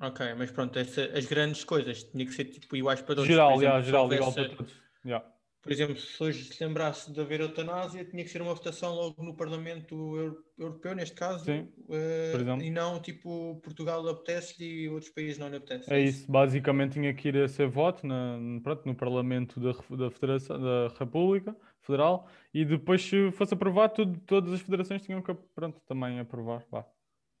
Ok, 0.00 0.34
mas 0.34 0.50
pronto, 0.50 0.78
essa, 0.78 1.04
as 1.06 1.26
grandes 1.26 1.64
coisas 1.64 2.04
tinha 2.04 2.24
que 2.24 2.32
ser 2.32 2.44
tipo 2.44 2.76
iguais 2.76 3.02
para 3.02 3.16
todos. 3.16 3.28
Geral, 3.28 3.50
exemplo, 3.56 3.64
já, 3.64 3.82
geral, 3.82 4.02
houvesse, 4.04 4.22
igual 4.22 4.32
para 4.32 4.56
todos. 4.56 4.72
Já. 5.04 5.37
Por 5.60 5.72
exemplo, 5.72 5.96
se 5.96 6.22
hoje 6.22 6.44
se 6.44 6.64
lembrasse 6.64 7.12
de 7.12 7.20
haver 7.20 7.40
eutanásia, 7.40 8.04
tinha 8.04 8.22
que 8.22 8.30
ser 8.30 8.40
uma 8.40 8.54
votação 8.54 8.94
logo 8.94 9.22
no 9.22 9.36
Parlamento 9.36 10.40
Europeu, 10.56 10.94
neste 10.94 11.16
caso, 11.16 11.44
Sim, 11.44 11.68
uh, 11.88 12.62
e 12.62 12.70
não 12.70 13.00
tipo 13.00 13.60
Portugal 13.62 14.06
apetece 14.08 14.62
e 14.62 14.88
outros 14.88 15.10
países 15.10 15.36
não 15.36 15.48
lhe 15.48 15.56
apetece. 15.56 15.92
É 15.92 16.00
isso, 16.00 16.30
basicamente 16.30 16.92
tinha 16.92 17.12
que 17.12 17.28
ir 17.28 17.36
a 17.38 17.48
ser 17.48 17.68
voto 17.68 18.06
na, 18.06 18.38
pronto, 18.62 18.86
no 18.86 18.94
Parlamento 18.94 19.58
da, 19.60 19.72
da, 19.96 20.10
Federação, 20.10 20.60
da 20.60 20.88
República 20.98 21.56
Federal 21.80 22.28
e 22.54 22.64
depois, 22.64 23.02
se 23.02 23.30
fosse 23.32 23.52
aprovado, 23.52 23.94
tudo, 23.94 24.20
todas 24.20 24.52
as 24.52 24.60
federações 24.60 25.02
tinham 25.02 25.20
que 25.20 25.34
pronto, 25.54 25.80
também 25.86 26.20
aprovar. 26.20 26.64
Vá 26.70 26.86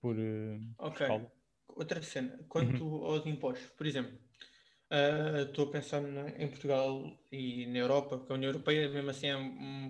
por 0.00 0.16
uh, 0.16 0.60
Ok. 0.78 1.06
Escala. 1.06 1.32
Outra 1.68 2.02
cena, 2.02 2.38
quanto 2.48 2.84
uhum. 2.84 3.04
aos 3.04 3.26
impostos, 3.26 3.68
por 3.70 3.86
exemplo, 3.86 4.18
uh, 4.90 5.42
estou 5.42 5.66
a 5.66 5.70
pensar 5.70 6.02
em 6.38 6.48
Portugal 6.48 7.18
e 7.30 7.66
na 7.66 7.78
Europa, 7.78 8.18
porque 8.18 8.32
a 8.32 8.36
União 8.36 8.50
Europeia 8.50 8.88
mesmo 8.88 9.10
assim 9.10 9.28
é 9.28 9.36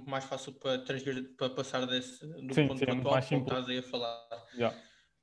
mais 0.07 0.25
fácil 0.25 0.53
para, 0.55 0.79
transver, 0.79 1.35
para 1.37 1.51
passar 1.51 1.87
desse, 1.87 2.27
do 2.27 2.55
sim, 2.55 2.69
ponto 2.69 2.79
sim, 2.79 2.91
atual 2.91 3.23
que 3.23 3.35
estás 3.35 3.69
aí 3.69 3.79
a 3.79 3.83
falar. 3.83 4.47
Yeah. 4.55 4.77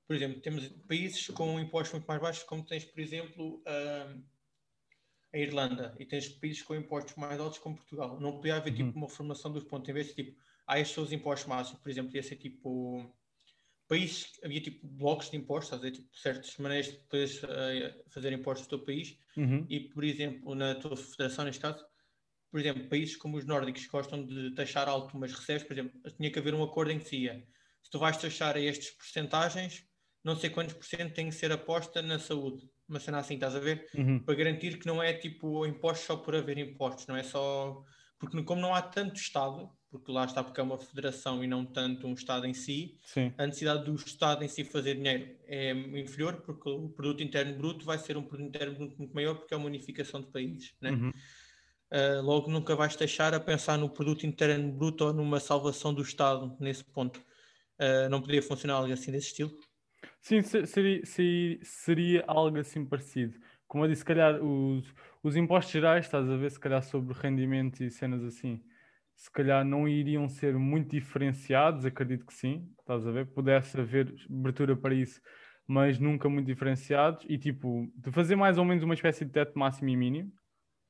Por 0.08 0.16
exemplo, 0.16 0.40
temos 0.42 0.68
países 0.88 1.28
com 1.28 1.60
impostos 1.60 1.94
muito 1.94 2.06
mais 2.06 2.22
baixos, 2.22 2.44
como 2.44 2.64
tens, 2.64 2.86
por 2.86 3.00
exemplo, 3.00 3.62
uh, 3.62 4.24
a 5.34 5.38
Irlanda, 5.38 5.96
e 6.00 6.06
tens 6.06 6.30
países 6.30 6.62
com 6.62 6.76
impostos 6.76 7.16
mais 7.16 7.40
altos, 7.40 7.60
como 7.60 7.76
Portugal. 7.76 8.20
Não 8.20 8.34
podia 8.34 8.56
haver 8.56 8.72
uhum. 8.72 8.76
tipo 8.76 8.98
uma 8.98 9.10
formação 9.10 9.52
dos 9.52 9.64
pontos, 9.64 9.90
em 9.90 9.94
vez 9.94 10.08
de 10.08 10.14
tipo, 10.14 10.40
há 10.68 10.80
estes 10.80 10.96
são 10.96 11.04
os 11.04 11.12
impostos 11.12 11.48
máximos, 11.48 11.82
por 11.82 11.90
exemplo, 11.90 12.16
ia 12.16 12.24
ser 12.24 12.36
tipo 12.36 13.12
países, 13.88 14.32
havia 14.44 14.62
tipo 14.62 14.88
blocos 14.88 15.30
de 15.30 15.38
impostos, 15.38 15.74
havia 15.74 15.92
tipo, 15.92 16.08
certas 16.16 16.56
maneiras 16.58 16.92
de 16.92 16.98
poderes 17.00 17.44
uh, 17.44 18.04
fazer 18.10 18.34
impostos 18.34 18.68
no 18.68 18.78
teu 18.78 18.86
país 18.86 19.18
uhum. 19.38 19.66
e, 19.70 19.80
por 19.82 20.04
exemplo, 20.04 20.56
na 20.56 20.76
tua 20.76 20.98
federação, 20.98 21.46
neste 21.46 21.62
caso, 21.62 21.86
por 22.52 22.60
exemplo, 22.60 22.88
países 22.88 23.16
como 23.16 23.38
os 23.38 23.46
nórdicos 23.46 23.86
gostam 23.88 24.26
de 24.26 24.54
taxar 24.56 24.88
alto 24.88 25.16
umas 25.18 25.34
reservas, 25.34 25.68
por 25.68 25.74
exemplo, 25.74 26.00
tinha 26.18 26.32
que 26.32 26.40
haver 26.40 26.54
um 26.54 26.64
acordo 26.64 26.92
em 26.92 27.00
que 27.00 27.04
dizia 27.04 27.46
se 27.84 27.92
tu 27.92 28.00
vais 28.00 28.18
taxar 28.18 28.56
a 28.56 28.60
estes 28.60 28.92
porcentagens, 28.92 29.86
não 30.24 30.36
sei 30.36 30.50
quantos 30.50 30.74
por 30.74 30.84
cento 30.84 31.14
tem 31.14 31.30
que 31.30 31.36
ser 31.36 31.52
aposta 31.52 32.02
na 32.02 32.18
saúde. 32.18 32.68
Uma 32.90 33.00
cena 33.00 33.20
assim, 33.20 33.36
estás 33.36 33.56
a 33.56 33.60
ver? 33.60 33.88
Uhum. 33.94 34.20
Para 34.20 34.34
garantir 34.34 34.80
que 34.80 34.88
não 34.88 35.02
é 35.02 35.14
tipo 35.14 35.66
impostos 35.68 36.08
só 36.08 36.18
por 36.18 36.36
haver 36.36 36.58
impostos, 36.58 37.06
não 37.06 37.16
é 37.16 37.22
só. 37.22 37.84
Porque 38.18 38.42
como 38.44 38.60
não 38.60 38.74
há 38.74 38.82
tanto 38.82 39.18
Estado, 39.18 39.70
porque 39.96 40.12
lá 40.12 40.26
está 40.26 40.44
porque 40.44 40.60
é 40.60 40.64
uma 40.64 40.78
federação 40.78 41.42
e 41.42 41.48
não 41.48 41.66
tanto 41.66 42.06
um 42.06 42.14
Estado 42.14 42.46
em 42.46 42.54
si, 42.54 43.00
Sim. 43.02 43.34
a 43.38 43.46
necessidade 43.46 43.86
do 43.86 43.96
Estado 43.96 44.44
em 44.44 44.48
si 44.48 44.66
fazer 44.66 44.96
dinheiro 44.96 45.36
é 45.48 45.72
inferior, 45.72 46.42
porque 46.42 46.70
o 46.70 46.90
produto 46.90 47.24
interno 47.24 47.58
bruto 47.58 47.86
vai 47.86 47.98
ser 47.98 48.18
um 48.18 48.24
produto 48.24 48.50
interno 48.50 48.76
bruto 48.76 48.98
muito 48.98 49.14
maior, 49.14 49.36
porque 49.36 49.54
é 49.54 49.58
uma 49.58 49.68
unificação 49.68 50.20
de 50.20 50.28
países. 50.28 50.76
Né? 50.82 50.92
Uhum. 50.92 51.10
Uh, 51.10 52.22
logo 52.22 52.52
nunca 52.52 52.76
vais 52.76 52.96
deixar 52.96 53.34
a 53.34 53.40
pensar 53.40 53.78
no 53.78 53.90
produto 53.90 54.26
interno 54.26 54.72
bruto 54.74 55.06
ou 55.06 55.14
numa 55.14 55.40
salvação 55.40 55.94
do 55.94 56.02
Estado 56.02 56.56
nesse 56.60 56.84
ponto. 56.84 57.20
Uh, 57.80 58.10
não 58.10 58.20
poderia 58.20 58.44
funcionar 58.44 58.76
algo 58.76 58.92
assim 58.92 59.12
desse 59.12 59.28
estilo? 59.28 59.58
Sim, 60.20 60.42
seria, 60.42 61.06
seria, 61.06 61.60
seria 61.64 62.24
algo 62.28 62.58
assim 62.60 62.86
parecido. 62.86 63.40
Como 63.66 63.86
eu 63.86 63.88
disse, 63.88 64.00
se 64.00 64.06
calhar 64.06 64.44
os, 64.44 64.86
os 65.24 65.36
impostos 65.36 65.72
gerais, 65.72 66.06
estás 66.06 66.30
a 66.30 66.36
ver, 66.36 66.52
se 66.52 66.60
calhar 66.60 66.84
sobre 66.84 67.14
rendimento 67.14 67.82
e 67.82 67.90
cenas 67.90 68.24
assim 68.24 68.62
se 69.16 69.32
calhar 69.32 69.64
não 69.64 69.88
iriam 69.88 70.28
ser 70.28 70.58
muito 70.58 70.90
diferenciados, 70.92 71.86
acredito 71.86 72.26
que 72.26 72.34
sim, 72.34 72.70
estás 72.80 73.08
a 73.08 73.12
ver? 73.12 73.26
Pudesse 73.28 73.80
haver 73.80 74.14
abertura 74.30 74.76
para 74.76 74.94
isso, 74.94 75.22
mas 75.68 75.98
nunca 76.00 76.30
muito 76.30 76.48
diferenciados, 76.48 77.26
e 77.28 77.38
tipo, 77.38 77.92
de 77.96 78.12
fazer 78.12 78.36
mais 78.36 78.58
ou 78.58 78.66
menos 78.66 78.84
uma 78.84 78.94
espécie 78.94 79.26
de 79.26 79.32
teto 79.32 79.58
máximo 79.58 79.90
e 79.90 79.96
mínimo, 79.96 80.32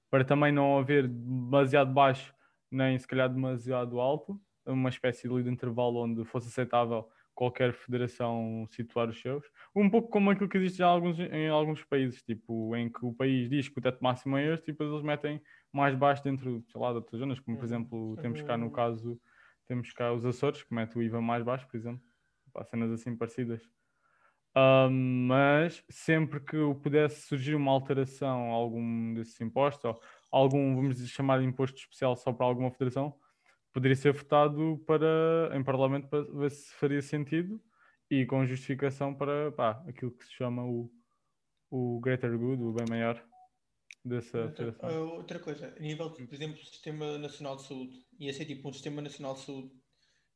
para 0.10 0.26
também 0.26 0.52
não 0.52 0.78
haver 0.78 1.08
demasiado 1.08 1.94
baixo 1.94 2.34
nem 2.72 2.98
se 2.98 3.08
calhar 3.08 3.30
demasiado 3.30 4.00
alto, 4.00 4.40
uma 4.66 4.90
espécie 4.90 5.28
de 5.30 5.50
intervalo 5.50 6.04
onde 6.04 6.26
fosse 6.26 6.48
aceitável 6.48 7.08
qualquer 7.34 7.74
federação 7.74 8.66
situar 8.70 9.10
os 9.10 9.20
seus. 9.22 9.46
Um 9.76 9.90
pouco 9.90 10.10
como 10.10 10.32
aquilo 10.32 10.50
que 10.50 10.58
existe 10.58 10.82
em 10.82 10.86
alguns, 10.86 11.20
em 11.20 11.50
alguns 11.50 11.84
países, 11.84 12.24
tipo, 12.24 12.76
em 12.76 12.90
que 12.90 13.06
o 13.06 13.14
país 13.14 13.50
diz 13.50 13.68
que 13.70 13.78
o 13.78 13.82
teto 13.82 14.02
máximo 14.02 14.38
é 14.38 14.54
este 14.54 14.70
e 14.70 14.72
depois 14.72 14.90
eles 14.90 15.04
metem 15.04 15.42
mais 15.76 15.94
baixo 15.94 16.24
dentro, 16.24 16.64
sei 16.72 16.82
lá, 16.82 16.92
de 16.92 16.96
outras 16.98 17.20
zonas, 17.20 17.40
como 17.40 17.58
por 17.58 17.66
exemplo, 17.66 18.16
temos 18.22 18.42
cá 18.42 18.58
no 18.58 18.72
caso, 18.72 19.20
temos 19.68 19.92
cá 19.92 20.14
os 20.14 20.26
Açores, 20.26 20.64
que 20.64 20.74
mete 20.74 20.98
o 20.98 21.04
IVA 21.04 21.22
mais 21.22 21.44
baixo, 21.44 21.68
por 21.68 21.76
exemplo, 21.76 22.02
para 22.54 22.64
cenas 22.64 22.92
assim 22.92 23.16
parecidas. 23.16 23.62
Mas 24.90 25.84
sempre 25.90 26.40
que 26.40 26.58
pudesse 26.82 27.28
surgir 27.28 27.56
uma 27.56 27.72
alteração 27.72 28.52
a 28.52 28.54
algum 28.54 29.14
desses 29.14 29.40
impostos, 29.42 29.84
ou 29.84 30.00
algum, 30.32 30.76
vamos 30.76 30.98
chamar 31.10 31.40
de 31.40 31.46
imposto 31.46 31.78
especial 31.78 32.16
só 32.16 32.32
para 32.32 32.46
alguma 32.46 32.72
federação, 32.72 33.14
poderia 33.74 33.98
ser 33.98 34.14
votado 34.14 34.82
para, 34.88 35.52
em 35.54 35.62
Parlamento 35.62 36.08
para 36.08 36.24
ver 36.24 36.52
se 36.52 36.74
faria 36.76 37.02
sentido 37.02 37.62
e 38.10 38.26
com 38.26 38.46
justificação 38.46 39.14
para 39.14 39.52
pá, 39.52 39.84
aquilo 39.88 40.12
que 40.12 40.24
se 40.26 40.32
chama 40.32 40.64
o, 40.64 40.90
o 41.70 42.00
greater 42.00 42.38
good, 42.38 42.64
o 42.64 42.72
bem 42.72 42.86
maior 42.90 43.22
dessa 44.06 44.44
outra, 44.44 44.72
federação. 44.72 45.08
outra 45.10 45.40
coisa, 45.40 45.74
a 45.76 45.80
nível, 45.80 46.12
por 46.12 46.34
exemplo, 46.34 46.56
do 46.56 46.66
Sistema 46.66 47.18
Nacional 47.18 47.56
de 47.56 47.64
Saúde, 47.64 48.06
ia 48.20 48.32
ser 48.32 48.46
tipo 48.46 48.70
um 48.70 48.74
Sistema 48.74 49.02
Nacional 49.02 49.34
de 49.34 49.42
Saúde 49.42 49.72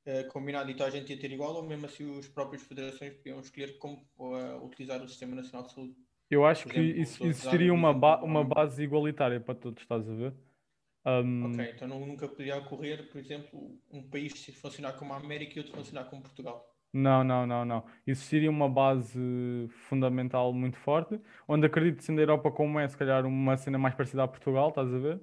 uh, 0.08 0.28
combinado 0.30 0.72
e 0.72 0.74
toda 0.74 0.90
a 0.90 0.92
gente 0.92 1.14
ia 1.14 1.20
ter 1.20 1.32
igual 1.32 1.56
ou 1.56 1.64
mesmo 1.64 1.86
assim 1.86 2.18
os 2.18 2.28
próprios 2.28 2.64
federações 2.64 3.14
podiam 3.14 3.40
escolher 3.40 3.78
como 3.78 4.04
uh, 4.18 4.66
utilizar 4.66 5.02
o 5.04 5.08
Sistema 5.08 5.36
Nacional 5.36 5.68
de 5.68 5.74
Saúde? 5.74 5.96
Eu 6.30 6.46
acho 6.46 6.68
que 6.68 6.80
exemplo, 6.80 7.02
isso, 7.02 7.26
existiria 7.26 7.74
uma, 7.74 7.94
ba 7.94 8.24
uma 8.24 8.44
base 8.44 8.84
igualitária 8.84 9.40
para 9.40 9.56
todos, 9.56 9.82
estás 9.82 10.08
a 10.08 10.14
ver? 10.14 10.34
Um... 11.06 11.54
Ok, 11.54 11.72
então 11.76 11.88
nunca 11.88 12.28
poderia 12.28 12.58
ocorrer, 12.58 13.10
por 13.10 13.20
exemplo, 13.20 13.80
um 13.92 14.08
país 14.10 14.46
funcionar 14.62 14.94
como 14.94 15.14
a 15.14 15.18
América 15.18 15.54
e 15.56 15.60
outro 15.60 15.76
funcionar 15.76 16.06
como 16.06 16.22
Portugal. 16.22 16.68
Não, 16.91 17.24
não, 17.24 17.46
não, 17.46 17.63
não. 17.63 17.86
Existiria 18.05 18.50
uma 18.50 18.67
base 18.67 19.19
fundamental 19.88 20.51
muito 20.51 20.77
forte, 20.77 21.19
onde 21.48 21.65
acredito 21.65 22.03
sendo 22.03 22.19
a 22.19 22.24
Europa 22.24 22.51
como 22.51 22.79
é, 22.79 22.88
se 22.88 22.98
calhar 22.98 23.25
uma 23.25 23.55
cena 23.58 23.77
mais 23.77 23.93
parecida 23.93 24.24
a 24.24 24.27
Portugal, 24.27 24.69
estás 24.69 24.91
a 24.93 24.98
ver? 24.98 25.22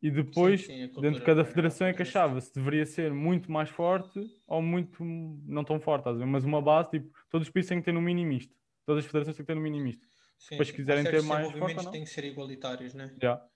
E 0.00 0.10
depois, 0.10 0.64
sim, 0.64 0.88
sim, 0.88 1.00
dentro 1.00 1.20
de 1.20 1.26
cada 1.26 1.44
federação 1.44 1.86
é 1.86 1.92
que 1.92 2.02
achava 2.02 2.40
se 2.40 2.54
deveria 2.54 2.86
ser 2.86 3.12
muito 3.12 3.50
mais 3.50 3.68
forte 3.68 4.20
ou 4.46 4.62
muito 4.62 5.04
não 5.04 5.64
tão 5.64 5.80
forte, 5.80 6.02
estás 6.02 6.16
a 6.16 6.18
ver? 6.20 6.26
Mas 6.26 6.44
uma 6.44 6.62
base, 6.62 6.90
tipo, 6.90 7.10
todos 7.28 7.48
os 7.48 7.52
países 7.52 7.68
têm 7.68 7.78
que 7.78 7.84
ter 7.84 7.92
no 7.92 8.00
mínimo 8.00 8.32
isto. 8.32 8.54
Todas 8.84 9.04
as 9.04 9.06
federações 9.06 9.36
têm 9.36 9.44
que 9.44 9.52
ter 9.52 9.56
no 9.56 9.60
mínimo 9.60 9.88
isto. 9.88 10.06
Sim, 10.38 10.50
Depois, 10.50 10.68
se 10.68 10.74
quiserem 10.74 11.04
ter 11.04 11.22
mais. 11.22 11.52
Os 11.52 11.86
têm 11.86 12.04
que 12.04 12.10
ser 12.10 12.24
igualitários, 12.24 12.94
né? 12.94 13.12
Já. 13.20 13.28
Yeah. 13.28 13.48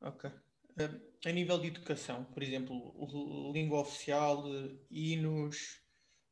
Ok. 0.00 0.30
Uh, 0.30 1.00
a 1.26 1.30
nível 1.30 1.58
de 1.58 1.68
educação, 1.68 2.24
por 2.24 2.42
exemplo, 2.42 2.94
língua 3.52 3.80
oficial, 3.80 4.44
hinos, 4.90 5.83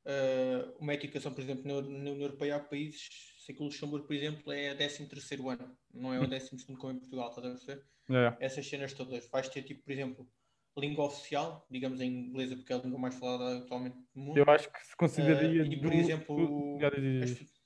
uh, 0.07 0.77
uma 0.79 0.95
educação, 0.95 1.33
por 1.33 1.43
exemplo, 1.43 1.67
na, 1.67 1.81
na 1.81 2.11
União 2.11 2.23
Europeia 2.23 2.57
há 2.57 2.61
países, 2.61 3.09
sei 3.45 3.55
que 3.55 3.63
o 3.63 3.65
Luxemburgo, 3.65 4.07
por 4.07 4.15
exemplo, 4.15 4.53
é 4.53 4.75
13 4.75 5.09
ano, 5.49 5.77
não 5.93 6.13
é 6.13 6.21
o 6.21 6.27
12 6.27 6.51
hum. 6.69 6.77
como 6.77 6.93
em 6.93 6.99
Portugal, 6.99 7.29
estás 7.29 7.47
a 7.47 7.51
perceber? 7.51 7.85
Yeah. 8.11 8.37
Essas 8.41 8.67
cenas 8.67 8.93
todas. 8.93 9.29
Vais 9.29 9.49
ter, 9.49 9.63
tipo, 9.63 9.83
por 9.85 9.93
exemplo, 9.93 10.29
língua 10.77 11.07
oficial, 11.07 11.67
digamos 11.71 12.01
em 12.01 12.29
inglês, 12.29 12.55
porque 12.55 12.73
é 12.73 12.77
a 12.77 12.81
língua 12.81 12.99
mais 12.99 13.15
falada 13.15 13.59
atualmente 13.59 13.97
no 14.15 14.25
mundo. 14.25 14.39
Eu 14.39 14.45
acho 14.49 14.71
que 14.71 14.87
se 14.87 14.97
consideraria. 14.97 15.63
Uh, 15.63 15.67
e, 15.67 15.81
por 15.81 15.91
do, 15.91 15.97
exemplo, 15.97 16.79
do... 16.79 16.87
As, 17.23 17.63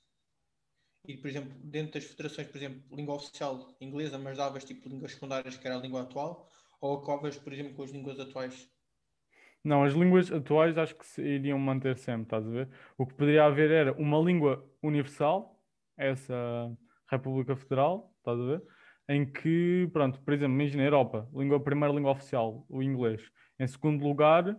e, 1.07 1.17
por 1.17 1.29
exemplo, 1.29 1.53
dentro 1.63 1.93
das 1.93 2.03
federações, 2.03 2.47
por 2.47 2.57
exemplo, 2.57 2.83
língua 2.95 3.15
oficial 3.15 3.75
inglesa, 3.79 4.17
mas 4.17 4.37
davas 4.37 4.65
tipo 4.65 4.89
línguas 4.89 5.13
secundárias, 5.13 5.57
que 5.57 5.65
era 5.65 5.77
a 5.77 5.81
língua 5.81 6.01
atual, 6.01 6.49
ou 6.81 6.97
acabas, 6.97 7.37
por 7.37 7.53
exemplo, 7.53 7.73
com 7.75 7.83
as 7.83 7.91
línguas 7.91 8.19
atuais? 8.19 8.69
Não, 9.63 9.83
as 9.83 9.93
línguas 9.93 10.31
atuais 10.31 10.77
acho 10.77 10.95
que 10.95 11.05
se 11.05 11.21
iriam 11.21 11.59
manter 11.59 11.97
sempre, 11.97 12.23
estás 12.23 12.47
a 12.47 12.49
ver? 12.49 12.69
O 12.97 13.05
que 13.05 13.13
poderia 13.13 13.45
haver 13.45 13.69
era 13.71 13.93
uma 13.93 14.17
língua 14.19 14.65
universal, 14.81 15.61
essa 15.97 16.35
República 17.09 17.55
Federal, 17.55 18.13
estás 18.19 18.39
a 18.39 18.45
ver? 18.45 18.63
Em 19.09 19.25
que, 19.25 19.89
pronto, 19.91 20.21
por 20.21 20.33
exemplo, 20.33 20.53
imagina 20.55 20.83
a 20.83 20.85
Europa, 20.85 21.29
língua, 21.33 21.61
primeira 21.63 21.93
língua 21.93 22.11
oficial, 22.11 22.65
o 22.69 22.81
inglês. 22.83 23.21
Em 23.59 23.67
segundo 23.67 24.03
lugar, 24.05 24.55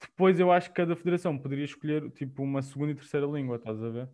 depois 0.00 0.40
eu 0.40 0.50
acho 0.50 0.68
que 0.70 0.74
cada 0.76 0.96
federação 0.96 1.38
poderia 1.38 1.64
escolher 1.64 2.10
tipo 2.12 2.42
uma 2.42 2.62
segunda 2.62 2.92
e 2.92 2.94
terceira 2.94 3.26
língua, 3.26 3.56
estás 3.56 3.82
a 3.82 3.90
ver? 3.90 4.08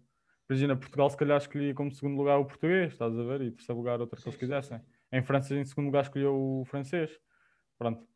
Imagina, 0.49 0.77
Portugal 0.77 1.11
se 1.11 1.17
calhar 1.17 1.39
escolhia 1.39 1.75
como 1.75 1.91
segundo 1.91 2.17
lugar 2.17 2.39
o 2.39 2.45
português, 2.45 2.93
estás 2.93 3.17
a 3.19 3.23
ver? 3.23 3.41
E 3.43 3.51
terceiro 3.51 3.79
lugar 3.79 4.01
outra 4.01 4.21
que 4.21 4.29
eles 4.29 4.39
quisessem. 4.39 4.81
Em 5.13 5.23
França, 5.23 5.55
em 5.55 5.65
segundo 5.65 5.87
lugar, 5.87 6.03
escolheu 6.03 6.35
o 6.35 6.65
francês. 6.67 7.11
Pronto. 7.79 8.16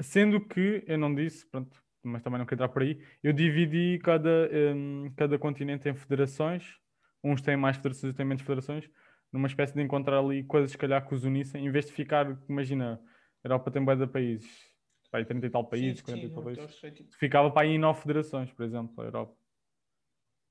Sendo 0.00 0.40
que, 0.40 0.84
eu 0.86 0.98
não 0.98 1.14
disse, 1.14 1.46
pronto, 1.46 1.82
mas 2.02 2.22
também 2.22 2.38
não 2.38 2.46
quero 2.46 2.56
entrar 2.56 2.68
por 2.68 2.82
aí, 2.82 3.00
eu 3.22 3.32
dividi 3.32 3.98
cada, 4.02 4.50
um, 4.74 5.12
cada 5.16 5.38
continente 5.38 5.88
em 5.88 5.94
federações. 5.94 6.76
Uns 7.22 7.40
têm 7.40 7.56
mais 7.56 7.76
federações, 7.76 8.04
outros 8.04 8.16
têm 8.16 8.26
menos 8.26 8.42
federações. 8.42 8.90
Numa 9.32 9.46
espécie 9.46 9.74
de 9.74 9.82
encontrar 9.82 10.18
ali 10.18 10.42
coisas, 10.44 10.72
se 10.72 10.78
calhar, 10.78 11.06
que 11.06 11.14
os 11.14 11.24
unissem. 11.24 11.64
Em 11.64 11.70
vez 11.70 11.86
de 11.86 11.92
ficar, 11.92 12.36
imagina, 12.48 13.00
a 13.44 13.48
Europa 13.48 13.70
tem 13.70 13.84
bem 13.84 13.96
de 13.96 14.06
países. 14.06 14.72
Para 15.10 15.24
30 15.24 15.46
e 15.46 15.50
tal 15.50 15.68
países, 15.68 15.98
sim, 15.98 16.04
40 16.04 16.26
sim, 16.26 16.32
e 16.32 16.34
tal 16.34 16.44
países. 16.44 16.76
Tipo 16.76 17.16
Ficava 17.18 17.50
para 17.50 17.62
aí 17.62 17.74
em 17.74 17.78
9 17.78 18.00
federações, 18.00 18.50
por 18.50 18.64
exemplo, 18.64 19.02
a 19.02 19.04
Europa. 19.04 19.36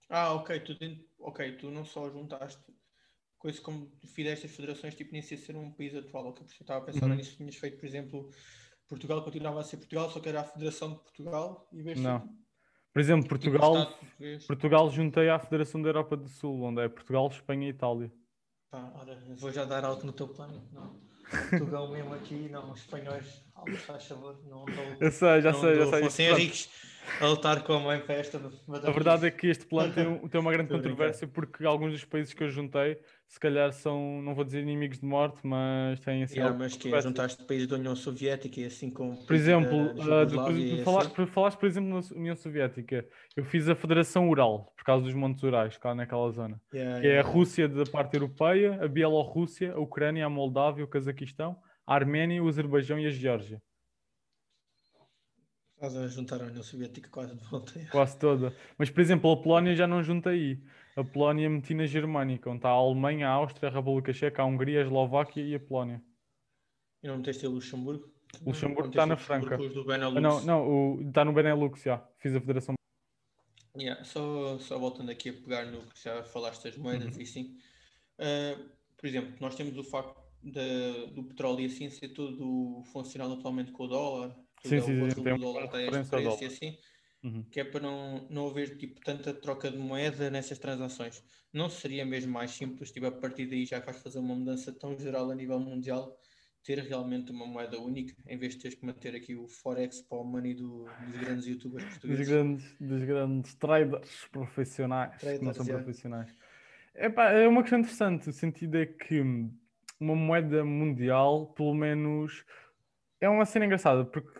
Ah, 0.07 0.33
ok, 0.33 0.59
tu, 0.59 0.77
ok, 1.19 1.57
tu 1.57 1.71
não 1.71 1.85
só 1.85 2.09
juntaste 2.09 2.61
coisas 3.39 3.59
como 3.59 3.91
fizeste 4.05 4.45
as 4.45 4.51
federações, 4.51 4.93
tipo, 4.93 5.11
nem 5.11 5.21
sei 5.21 5.35
ser 5.37 5.55
um 5.55 5.71
país 5.71 5.95
atual, 5.95 6.27
ok, 6.27 6.45
porque 6.45 6.61
eu 6.61 6.63
estava 6.63 6.83
a 6.83 6.85
pensar 6.85 7.07
uhum. 7.07 7.15
nisso, 7.15 7.37
tinhas 7.37 7.55
feito, 7.55 7.79
por 7.79 7.85
exemplo, 7.87 8.29
Portugal 8.91 9.21
continuava 9.21 9.61
a 9.61 9.63
ser 9.63 9.77
Portugal, 9.77 10.09
só 10.09 10.19
que 10.19 10.27
era 10.27 10.41
a 10.41 10.43
Federação 10.43 10.89
de 10.89 10.99
Portugal 10.99 11.65
e 11.71 11.81
vez 11.81 11.97
Não. 11.97 12.27
Por 12.91 12.99
exemplo, 12.99 13.29
Portugal, 13.29 13.97
Portugal 14.45 14.91
juntei 14.91 15.29
à 15.29 15.39
Federação 15.39 15.81
da 15.81 15.87
Europa 15.87 16.17
do 16.17 16.27
Sul, 16.27 16.61
onde 16.61 16.81
é 16.81 16.89
Portugal, 16.89 17.27
Espanha 17.27 17.67
e 17.67 17.69
Itália. 17.69 18.11
Pá, 18.69 18.91
ora, 18.95 19.17
vou 19.37 19.49
já 19.49 19.63
dar 19.63 19.85
alto 19.85 20.05
no 20.05 20.11
teu 20.11 20.27
plano. 20.27 20.61
Não. 20.73 20.99
Portugal 21.49 21.87
mesmo 21.87 22.13
aqui, 22.13 22.49
não, 22.49 22.69
os 22.69 22.81
espanhóis, 22.81 23.45
algo 23.55 23.77
faz 23.77 24.05
favor, 24.05 24.37
não. 24.45 24.65
Eu 24.99 25.09
sei, 25.09 25.41
já 25.41 25.53
sei, 25.53 25.75
já 25.75 25.89
sei. 25.89 26.03
Fossem 26.03 26.33
ricos 26.33 26.69
a 27.19 27.27
lutar 27.27 27.63
com 27.63 27.73
a 27.73 27.79
mãe 27.79 27.99
festa. 27.99 28.41
A 28.67 28.91
verdade 28.91 29.27
é 29.27 29.31
que 29.31 29.47
este 29.47 29.65
plano 29.65 29.93
tem, 29.93 30.27
tem 30.29 30.41
uma 30.41 30.51
grande 30.51 30.69
controvérsia 30.69 31.27
porque 31.27 31.65
alguns 31.65 31.91
dos 31.91 32.05
países 32.05 32.33
que 32.33 32.43
eu 32.43 32.49
juntei, 32.49 32.99
se 33.27 33.39
calhar 33.39 33.71
são, 33.71 34.21
não 34.21 34.35
vou 34.35 34.43
dizer 34.43 34.61
inimigos 34.61 34.99
de 34.99 35.05
morte, 35.05 35.39
mas 35.43 35.99
têm 36.01 36.23
assim. 36.23 36.39
Yeah, 36.39 36.57
mas 36.57 36.75
que 36.75 37.01
juntaste 37.01 37.43
países 37.45 37.67
da 37.67 37.75
União 37.75 37.95
Soviética 37.95 38.59
e 38.59 38.65
assim 38.65 38.89
como. 38.89 39.25
Por 39.25 39.35
exemplo, 39.35 39.91
uh, 39.91 40.25
de, 40.25 40.83
falar, 40.83 41.03
assim. 41.03 41.25
falaste, 41.27 41.57
por 41.57 41.65
exemplo, 41.65 41.89
na 41.89 42.17
União 42.17 42.35
Soviética, 42.35 43.05
eu 43.35 43.43
fiz 43.45 43.69
a 43.69 43.75
Federação 43.75 44.29
Ural, 44.29 44.73
por 44.75 44.83
causa 44.83 45.03
dos 45.03 45.13
Montes 45.13 45.43
Urais, 45.43 45.77
cá 45.77 45.95
naquela 45.95 46.29
zona. 46.31 46.59
Yeah, 46.73 46.99
que 46.99 47.07
yeah. 47.07 47.17
é 47.17 47.19
a 47.19 47.33
Rússia 47.33 47.67
da 47.67 47.85
parte 47.85 48.15
europeia, 48.15 48.79
a 48.81 48.87
Bielorrússia, 48.87 49.73
a 49.73 49.79
Ucrânia, 49.79 50.25
a 50.25 50.29
Moldávia, 50.29 50.83
o 50.83 50.87
Cazaquistão, 50.87 51.57
a 51.85 51.95
Arménia, 51.95 52.43
o 52.43 52.47
Azerbaijão 52.47 52.99
e 52.99 53.05
a 53.05 53.11
Geórgia. 53.11 53.61
Estás 55.81 55.97
a 55.97 56.07
juntar 56.07 56.39
a 56.43 56.45
União 56.45 56.61
Soviética 56.61 57.09
quase 57.09 57.35
de 57.35 57.43
volta. 57.43 57.73
Quase 57.91 58.15
toda. 58.19 58.55
Mas, 58.77 58.91
por 58.91 59.01
exemplo, 59.01 59.31
a 59.31 59.41
Polónia 59.41 59.75
já 59.75 59.87
não 59.87 60.03
junta 60.03 60.29
aí. 60.29 60.61
A 60.95 61.03
Polónia 61.03 61.49
meti 61.49 61.73
na 61.73 61.87
Germânica, 61.87 62.51
onde 62.51 62.59
está 62.59 62.69
a 62.69 62.73
Alemanha, 62.73 63.27
a 63.27 63.31
Áustria, 63.31 63.67
a 63.67 63.73
República 63.73 64.13
Checa, 64.13 64.43
a 64.43 64.45
Hungria, 64.45 64.81
a 64.81 64.83
Eslováquia 64.83 65.41
e 65.41 65.55
a 65.55 65.59
Polónia. 65.59 65.99
E 67.01 67.07
não 67.07 67.17
meteste 67.17 67.47
o 67.47 67.49
Luxemburgo? 67.49 68.13
O 68.45 68.49
Luxemburgo 68.49 68.89
está 68.89 69.07
na 69.07 69.17
Franca. 69.17 69.57
Não, 70.21 70.45
não, 70.45 71.01
está 71.01 71.25
no 71.25 71.33
Benelux 71.33 71.81
já. 71.81 71.97
Fiz 72.19 72.35
a 72.35 72.39
Federação. 72.39 72.75
Yeah, 73.75 74.03
só, 74.03 74.59
só 74.59 74.77
voltando 74.77 75.09
aqui 75.09 75.29
a 75.29 75.33
pegar 75.33 75.65
no 75.65 75.81
que 75.87 76.03
já 76.03 76.23
falaste 76.25 76.63
das 76.63 76.77
moedas 76.77 77.15
uhum. 77.15 77.21
e 77.21 77.23
assim. 77.23 77.57
Uh, 78.19 78.69
por 78.95 79.07
exemplo, 79.07 79.33
nós 79.39 79.55
temos 79.55 79.75
o 79.75 79.83
facto 79.83 80.21
do 80.43 81.23
petróleo 81.23 81.61
e 81.61 81.65
assim 81.65 81.89
ser 81.89 82.09
tudo 82.09 82.83
funcional 82.91 83.33
atualmente 83.33 83.71
com 83.71 83.85
o 83.85 83.87
dólar, 83.87 84.35
sim, 84.63 84.75
é 84.75 84.81
sim, 84.81 85.09
sim, 85.11 85.23
tem 85.23 85.37
dólar 85.37 85.67
tem 85.69 85.87
este 85.87 86.09
preço 86.09 86.43
e 86.43 86.45
assim, 86.45 86.77
uhum. 87.23 87.43
que 87.51 87.59
é 87.59 87.63
para 87.63 87.81
não, 87.81 88.27
não 88.29 88.47
haver 88.47 88.77
tipo, 88.77 88.99
tanta 89.01 89.33
troca 89.33 89.69
de 89.69 89.77
moeda 89.77 90.29
nessas 90.29 90.59
transações. 90.59 91.23
Não 91.53 91.69
seria 91.69 92.05
mesmo 92.05 92.31
mais 92.31 92.51
simples, 92.51 92.91
tipo, 92.91 93.05
a 93.05 93.11
partir 93.11 93.45
daí 93.47 93.65
já 93.65 93.79
vais 93.79 93.97
fazer 94.01 94.19
uma 94.19 94.35
mudança 94.35 94.71
tão 94.71 94.97
geral 94.97 95.29
a 95.29 95.35
nível 95.35 95.59
mundial, 95.59 96.17
ter 96.63 96.79
realmente 96.79 97.31
uma 97.31 97.45
moeda 97.45 97.79
única, 97.79 98.15
em 98.27 98.37
vez 98.37 98.53
de 98.53 98.61
teres 98.61 98.77
que 98.77 98.85
manter 98.85 99.15
aqui 99.15 99.35
o 99.35 99.47
Forex 99.47 100.01
para 100.01 100.17
o 100.17 100.23
money 100.23 100.53
do, 100.53 100.85
dos 101.07 101.19
grandes 101.19 101.45
youtubers 101.47 101.83
portugueses. 101.83 102.19
Dos 102.19 102.27
grandes, 102.27 102.75
dos 102.79 103.03
grandes 103.03 103.53
traders 103.55 104.27
profissionais, 104.31 105.17
traders, 105.19 105.39
que 105.39 105.45
não 105.45 105.53
são 105.53 105.65
profissionais. 105.65 106.35
Epá, 106.93 107.31
é 107.31 107.47
uma 107.47 107.61
questão 107.61 107.79
interessante, 107.79 108.29
o 108.29 108.33
sentido 108.33 108.77
é 108.77 108.85
que 108.85 109.21
uma 109.99 110.15
moeda 110.15 110.63
mundial, 110.63 111.47
pelo 111.47 111.73
menos, 111.73 112.43
é 113.19 113.29
uma 113.29 113.45
cena 113.45 113.65
engraçada, 113.65 114.05
porque 114.05 114.39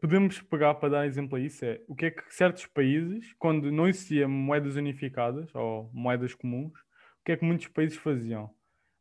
podemos 0.00 0.40
pegar 0.42 0.74
para 0.74 0.88
dar 0.88 1.06
exemplo 1.06 1.36
a 1.36 1.40
isso 1.40 1.64
é 1.64 1.80
o 1.88 1.94
que 1.94 2.06
é 2.06 2.10
que 2.10 2.22
certos 2.34 2.66
países, 2.66 3.34
quando 3.38 3.70
não 3.70 3.88
existiam 3.88 4.28
moedas 4.28 4.76
unificadas 4.76 5.54
ou 5.54 5.90
moedas 5.92 6.34
comuns, 6.34 6.72
o 6.72 7.24
que 7.24 7.32
é 7.32 7.36
que 7.36 7.44
muitos 7.44 7.66
países 7.68 7.96
faziam? 7.96 8.50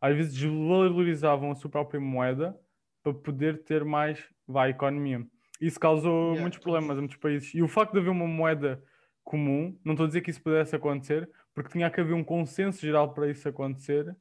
às 0.01 0.15
vezes 0.15 0.33
desvalorizavam 0.33 1.51
a 1.51 1.55
sua 1.55 1.69
própria 1.69 1.99
moeda 1.99 2.57
para 3.03 3.13
poder 3.13 3.63
ter 3.63 3.83
mais 3.83 4.23
vai, 4.47 4.71
economia. 4.71 5.25
Isso 5.59 5.79
causou 5.79 6.29
Yeah, 6.29 6.41
muitos 6.41 6.59
problemas 6.59 6.97
a 6.97 7.01
muitos 7.01 7.17
países. 7.17 7.53
E 7.53 7.61
o 7.63 7.67
facto 7.67 7.93
de 7.93 7.99
haver 7.99 8.09
uma 8.09 8.27
moeda 8.27 8.81
comum, 9.23 9.77
não 9.83 9.93
estou 9.93 10.05
a 10.05 10.07
dizer 10.07 10.21
que 10.21 10.29
isso 10.29 10.41
pudesse 10.41 10.75
acontecer, 10.75 11.29
porque 11.53 11.71
tinha 11.71 11.89
que 11.89 11.99
haver 11.99 12.13
um 12.13 12.23
consenso 12.23 12.79
geral 12.79 13.13
para 13.13 13.29
isso 13.29 13.49
acontecer. 13.49 14.15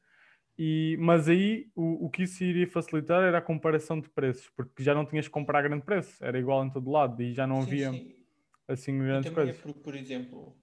E, 0.58 0.96
mas 0.98 1.28
aí 1.28 1.70
o, 1.74 2.06
o 2.06 2.10
que 2.10 2.22
isso 2.22 2.42
iria 2.42 2.66
facilitar 2.66 3.22
era 3.22 3.38
a 3.38 3.42
comparação 3.42 4.00
de 4.00 4.08
preços, 4.08 4.48
porque 4.56 4.82
já 4.82 4.94
não 4.94 5.04
tinhas 5.04 5.26
que 5.26 5.32
comprar 5.32 5.62
grande 5.62 5.84
preço, 5.84 6.24
era 6.24 6.38
igual 6.38 6.64
em 6.64 6.70
todo 6.70 6.90
lado 6.90 7.22
e 7.22 7.34
já 7.34 7.46
não 7.46 7.60
Sim, 7.60 7.66
havia 7.66 7.90
sim. 7.90 8.16
assim 8.66 8.98
grandes 8.98 9.30
também 9.30 9.50
é 9.50 9.52
porque, 9.52 9.80
por 9.80 9.94
exemplo, 9.94 10.56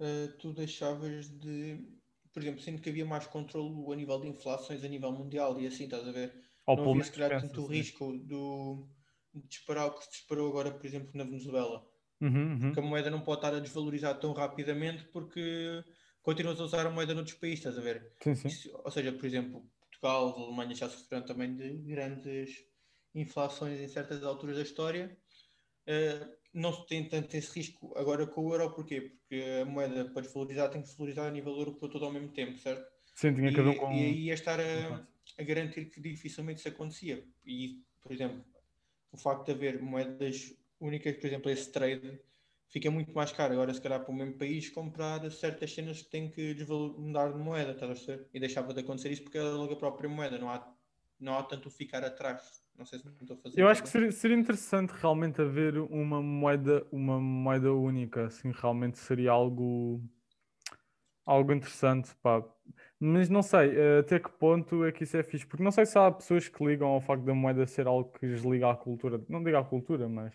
eh, 0.00 0.28
tu 0.38 0.52
deixavas 0.52 1.28
de. 1.28 1.86
Por 2.32 2.42
exemplo, 2.42 2.60
sendo 2.60 2.82
que 2.82 2.90
havia 2.90 3.06
mais 3.06 3.26
controle 3.26 3.92
a 3.92 3.96
nível 3.96 4.20
de 4.20 4.28
inflações 4.28 4.82
a 4.84 4.88
nível 4.88 5.12
mundial 5.12 5.60
e 5.60 5.66
assim, 5.66 5.84
estás 5.84 6.06
a 6.06 6.12
ver? 6.12 6.34
Ou 6.66 6.76
não 6.76 6.90
havia 6.90 7.04
se 7.04 7.12
calhar 7.12 7.40
tanto 7.40 7.62
o 7.62 7.66
risco 7.66 8.18
do, 8.18 8.88
de 9.32 9.46
disparar 9.46 9.86
o 9.86 9.94
que 9.94 10.04
se 10.04 10.10
disparou 10.10 10.48
agora, 10.48 10.72
por 10.72 10.84
exemplo, 10.84 11.10
na 11.14 11.24
Venezuela. 11.24 11.86
Uhum, 12.20 12.52
uhum. 12.54 12.72
Que 12.72 12.80
a 12.80 12.82
moeda 12.82 13.10
não 13.10 13.20
pode 13.20 13.38
estar 13.38 13.54
a 13.54 13.60
desvalorizar 13.60 14.18
tão 14.18 14.32
rapidamente 14.32 15.04
porque 15.12 15.84
continuas 16.24 16.60
a 16.60 16.64
usar 16.64 16.86
a 16.86 16.90
moeda 16.90 17.14
noutros 17.14 17.36
países, 17.38 17.60
estás 17.60 17.78
a 17.78 17.82
ver? 17.82 17.98
Sim, 18.22 18.34
sim. 18.34 18.48
Isso- 18.48 18.70
ou 18.84 18.90
seja, 18.90 19.12
por 19.12 19.26
exemplo, 19.26 19.70
Portugal, 19.80 20.22
Alemanha 20.38 20.74
já 20.74 20.88
sofreram 20.90 21.26
também 21.26 21.56
de 21.56 21.78
grandes 21.92 22.50
inflações 23.14 23.80
em 23.80 23.88
certas 23.88 24.24
alturas 24.24 24.56
da 24.56 24.62
história. 24.62 25.18
Eh, 25.86 26.36
não 26.54 26.72
se 26.72 26.86
tem 26.86 27.08
tanto 27.08 27.34
esse 27.36 27.52
risco 27.60 27.96
agora 27.98 28.26
com 28.26 28.42
o 28.46 28.52
euro, 28.54 28.74
porquê? 28.74 29.00
Porque 29.02 29.42
a 29.62 29.64
moeda 29.66 30.10
para 30.12 30.22
desvalorizar 30.22 30.70
tem 30.70 30.82
que 30.82 30.88
se 30.88 30.96
valorizar 30.96 31.28
a 31.28 31.30
nível 31.30 31.52
europeu 31.56 31.88
todo 31.90 32.04
ao 32.06 32.12
mesmo 32.12 32.32
tempo, 32.32 32.58
certo? 32.58 32.90
Sim, 33.14 33.34
tinha 33.34 33.52
que 33.52 33.60
haver 33.60 33.76
com. 33.76 33.92
e 33.92 34.04
aí 34.04 34.24
ia 34.26 34.34
estar 34.34 34.60
a, 34.60 35.06
a 35.38 35.42
garantir 35.42 35.86
que 35.90 36.00
dificilmente 36.00 36.60
isso 36.60 36.68
acontecia. 36.68 37.28
E, 37.44 37.84
por 38.02 38.12
exemplo, 38.12 38.44
o 39.12 39.18
facto 39.18 39.46
de 39.46 39.52
haver 39.52 39.82
moedas 39.82 40.54
únicas, 40.80 41.16
por 41.16 41.26
exemplo, 41.26 41.50
esse 41.50 41.72
trade 41.72 42.20
fica 42.68 42.90
muito 42.90 43.12
mais 43.14 43.32
caro. 43.32 43.54
Agora, 43.54 43.72
se 43.72 43.80
calhar, 43.80 44.00
para 44.00 44.12
o 44.12 44.14
mesmo 44.14 44.34
país, 44.34 44.68
comprar 44.68 45.30
certas 45.30 45.72
cenas 45.72 46.02
que 46.02 46.10
tem 46.10 46.30
que 46.30 46.56
mudar 46.98 47.32
de 47.32 47.38
moeda, 47.38 47.72
estás 47.72 47.90
a 47.90 47.94
perceber? 47.94 48.28
E 48.32 48.40
deixava 48.40 48.74
de 48.74 48.80
acontecer 48.80 49.10
isso 49.12 49.22
porque 49.22 49.38
era 49.38 49.50
logo 49.50 49.72
a 49.72 49.76
própria 49.76 50.08
moeda, 50.08 50.38
não 50.38 50.50
há, 50.50 50.66
não 51.20 51.38
há 51.38 51.42
tanto 51.42 51.70
ficar 51.70 52.04
atrás. 52.04 52.62
Não 52.76 52.84
sei 52.84 52.98
se 52.98 53.06
me 53.06 53.12
estou 53.12 53.36
a 53.36 53.40
fazer. 53.40 53.60
Eu 53.60 53.68
acho 53.68 53.82
que 53.82 53.88
seria, 53.88 54.10
seria 54.10 54.36
interessante 54.36 54.90
realmente 54.90 55.40
haver 55.40 55.78
uma 55.78 56.20
moeda, 56.20 56.84
uma 56.90 57.20
moeda 57.20 57.72
única, 57.72 58.26
assim, 58.26 58.50
realmente 58.50 58.98
seria 58.98 59.30
algo, 59.30 60.02
algo 61.24 61.52
interessante, 61.52 62.10
pá. 62.20 62.44
Mas 62.98 63.28
não 63.28 63.42
sei 63.42 63.76
eh, 63.76 63.98
até 64.00 64.18
que 64.18 64.30
ponto 64.30 64.84
é 64.84 64.90
que 64.90 65.04
isso 65.04 65.16
é 65.16 65.22
fixe, 65.22 65.46
porque 65.46 65.62
não 65.62 65.70
sei 65.70 65.86
se 65.86 65.96
há 65.96 66.10
pessoas 66.10 66.48
que 66.48 66.64
ligam 66.64 66.88
ao 66.88 67.00
facto 67.00 67.22
da 67.24 67.34
moeda 67.34 67.66
ser 67.66 67.86
algo 67.86 68.10
que 68.10 68.26
lhes 68.26 68.42
liga 68.42 68.70
à 68.70 68.76
cultura, 68.76 69.22
não 69.28 69.42
digo 69.44 69.56
à 69.56 69.64
cultura, 69.64 70.08
mas 70.08 70.34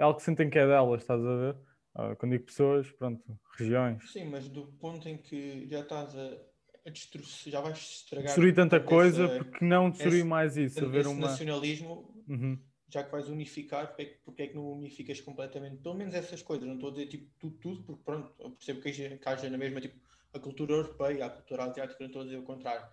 é 0.00 0.02
algo 0.02 0.18
que 0.18 0.24
sentem 0.24 0.48
que 0.48 0.58
é 0.58 0.66
delas, 0.66 1.02
estás 1.02 1.20
a 1.24 1.36
ver? 1.36 1.56
Ah, 1.94 2.16
quando 2.16 2.32
digo 2.32 2.44
pessoas, 2.44 2.90
pronto, 2.92 3.22
regiões. 3.58 4.02
Sim, 4.12 4.24
mas 4.24 4.48
do 4.48 4.66
ponto 4.80 5.08
em 5.08 5.18
que 5.18 5.68
já 5.68 5.80
estás 5.80 6.16
a, 6.16 6.38
a 6.86 6.90
destruir, 6.90 7.26
já 7.46 7.60
vais 7.60 7.78
estragar 7.78 8.26
Destruir 8.28 8.54
tanta 8.54 8.80
coisa, 8.80 9.28
porque 9.28 9.64
não 9.64 9.90
destruir 9.90 10.20
esse- 10.20 10.24
mais 10.24 10.56
isso, 10.56 10.84
haver 10.84 11.06
uma... 11.06 11.28
nacionalismo 11.28 12.24
Uhum. 12.28 12.58
já 12.88 13.04
que 13.04 13.10
vais 13.10 13.28
unificar, 13.28 13.88
porque 13.88 14.02
é 14.02 14.04
que, 14.06 14.14
porque 14.24 14.42
é 14.42 14.46
que 14.48 14.54
não 14.54 14.72
unificas 14.72 15.20
completamente? 15.20 15.76
Pelo 15.82 15.94
menos 15.94 16.14
essas 16.14 16.42
coisas, 16.42 16.66
não 16.66 16.74
estou 16.74 16.90
a 16.90 16.92
dizer 16.92 17.06
tipo 17.06 17.30
tudo, 17.38 17.56
tudo 17.58 17.82
porque 17.84 18.02
pronto, 18.04 18.34
eu 18.38 18.50
percebo 18.52 18.80
que 18.80 18.88
haja, 18.88 19.16
que 19.18 19.28
haja 19.28 19.50
na 19.50 19.58
mesma 19.58 19.80
tipo 19.80 20.00
a 20.32 20.38
cultura 20.38 20.74
europeia, 20.74 21.26
a 21.26 21.30
cultura 21.30 21.64
asiática, 21.64 21.96
não 22.00 22.06
estou 22.06 22.22
a 22.22 22.24
dizer 22.24 22.38
o 22.38 22.42
contrário. 22.44 22.86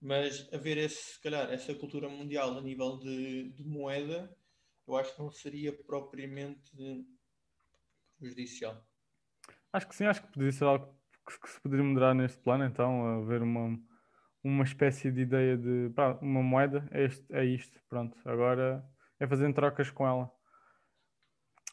Mas 0.00 0.48
haver 0.52 0.78
esse, 0.78 1.14
se 1.14 1.20
calhar, 1.20 1.50
essa 1.52 1.74
cultura 1.74 2.08
mundial 2.08 2.56
a 2.56 2.60
nível 2.60 2.98
de, 2.98 3.50
de 3.52 3.64
moeda, 3.64 4.34
eu 4.92 4.98
acho 4.98 5.14
que 5.14 5.22
não 5.22 5.30
seria 5.30 5.72
propriamente 5.72 7.06
prejudicial. 8.18 8.84
Acho 9.72 9.88
que 9.88 9.94
sim, 9.94 10.04
acho 10.04 10.22
que 10.22 10.32
poderia 10.32 10.52
ser 10.52 10.64
algo 10.64 10.94
que, 11.26 11.50
se 11.50 11.60
poderia 11.60 11.84
moderar 11.84 12.14
neste 12.14 12.38
plano, 12.38 12.64
então, 12.64 13.22
haver 13.22 13.42
uma, 13.42 13.78
uma 14.44 14.64
espécie 14.64 15.10
de 15.10 15.22
ideia 15.22 15.56
de 15.56 15.90
pá, 15.94 16.18
uma 16.20 16.42
moeda, 16.42 16.86
é, 16.90 17.04
este, 17.04 17.24
é 17.32 17.44
isto, 17.44 17.80
pronto. 17.88 18.16
Agora 18.24 18.84
é 19.18 19.26
fazer 19.26 19.52
trocas 19.54 19.90
com 19.90 20.06
ela. 20.06 20.30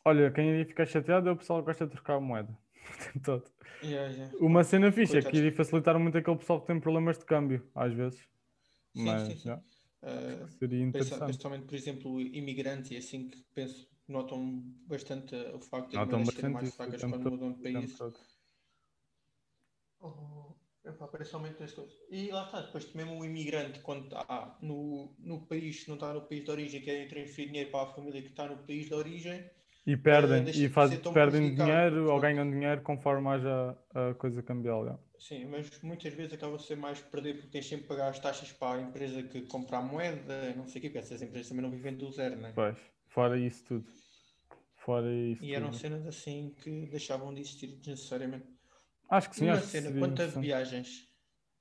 Olha, 0.06 0.32
quem 0.32 0.50
iria 0.50 0.66
ficar 0.66 0.86
chateado 0.86 1.28
é 1.28 1.32
o 1.32 1.36
pessoal 1.36 1.60
que 1.60 1.66
gosta 1.66 1.86
de 1.86 1.92
trocar 1.92 2.16
a 2.16 2.20
moeda. 2.22 2.58
Yeah, 3.82 4.12
yeah. 4.12 4.38
Uma 4.42 4.62
cena 4.66 4.92
fixe 4.92 5.18
é 5.18 5.22
que 5.22 5.38
iria 5.38 5.54
facilitar 5.54 5.98
muito 5.98 6.18
aquele 6.18 6.36
pessoal 6.36 6.60
que 6.60 6.68
tem 6.68 6.78
problemas 6.82 7.18
de 7.18 7.24
câmbio, 7.24 7.66
às 7.74 7.94
vezes. 7.94 8.20
Sim, 8.94 9.06
Mas 9.06 9.22
sim, 9.22 9.36
sim. 9.38 9.62
Uh, 10.02 10.48
seria 10.58 10.82
interessante. 10.82 11.24
principalmente, 11.26 11.66
por 11.66 11.76
exemplo, 11.76 12.22
imigrantes 12.22 12.92
e 12.92 12.98
assim 12.98 13.30
que 13.30 13.44
penso 13.54 13.90
notam 14.08 14.64
bastante 14.88 15.36
uh, 15.36 15.58
o 15.58 15.60
facto 15.60 15.92
de 15.92 15.98
Notam 15.98 16.26
serem 16.26 16.52
bastante 16.54 16.78
mais 16.78 17.02
tempo 17.02 17.10
quando 17.10 17.24
todo, 17.24 17.32
mudam 17.32 17.54
de 17.54 17.62
país. 17.62 17.98
todo. 17.98 18.20
Oh, 20.02 20.56
epá, 20.86 21.08
principalmente 21.08 21.62
as 21.64 21.74
coisas. 21.74 21.94
E 22.10 22.32
lá 22.32 22.46
está, 22.46 22.62
depois 22.62 22.94
mesmo 22.94 23.20
o 23.20 23.26
imigrante, 23.26 23.82
quando 23.82 24.06
está 24.06 24.58
no, 24.62 25.14
no 25.20 25.46
país, 25.46 25.84
se 25.84 25.90
não 25.90 25.96
está 25.96 26.14
no 26.14 26.22
país 26.22 26.44
de 26.44 26.52
origem, 26.52 26.82
quer 26.82 27.08
transferir 27.08 27.50
dinheiro 27.50 27.72
para 27.72 27.90
a 27.90 27.94
família 27.94 28.22
que 28.22 28.30
está 28.30 28.48
no 28.48 28.58
país 28.66 28.88
de 28.88 28.94
origem, 28.94 29.50
E 29.86 29.98
perdem, 29.98 30.44
deixa 30.44 30.62
e 30.64 30.70
de 30.70 30.70
faz, 30.70 30.96
perdem 31.12 31.54
dinheiro 31.54 32.12
ou 32.12 32.20
ganham 32.20 32.50
dinheiro 32.50 32.82
conforme 32.84 33.28
haja 33.30 33.78
a 33.94 34.14
coisa 34.16 34.44
cambial. 34.44 34.86
já. 34.86 35.00
sim, 35.20 35.46
mas 35.46 35.82
muitas 35.84 36.12
vezes 36.14 36.34
acaba 36.34 36.58
por 36.58 36.64
ser 36.64 36.76
mais 36.76 37.00
perder 37.02 37.36
porque 37.36 37.50
tens 37.52 37.68
sempre 37.68 37.84
que 37.84 37.90
pagar 37.90 38.10
as 38.10 38.20
taxas 38.20 38.52
para 38.52 38.80
a 38.80 38.82
empresa 38.82 39.22
que 39.24 39.44
compra 39.44 39.78
a 39.78 39.82
moeda, 39.84 40.56
não 40.56 40.68
sei 40.68 40.80
o 40.80 40.82
quê, 40.82 40.90
porque 40.90 40.98
essas 41.00 41.22
empresas 41.22 41.50
também 41.50 41.64
não 41.64 41.70
vivem 41.72 41.96
do 41.98 42.12
zero, 42.12 42.38
né? 42.38 42.54
Pois, 42.54 42.78
fora 43.08 43.40
isso 43.40 43.64
tudo. 43.66 43.88
Fora 44.76 45.12
isso 45.14 45.46
E 45.46 45.54
eram 45.54 45.72
tudo. 45.72 45.82
cenas 45.82 46.06
assim 46.08 46.54
que 46.56 46.86
deixavam 46.88 47.34
de 47.34 47.42
existir 47.42 47.76
desnecessariamente. 47.78 48.48
Acho 49.10 49.30
que 49.30 49.36
sim, 49.36 49.48
Uma 49.48 49.62
acho 49.62 49.68
que 49.68 49.72
cena, 49.72 49.94
quanto 49.98 50.22
a 50.22 50.28
interessante. 50.28 50.46
viagens, 50.46 51.08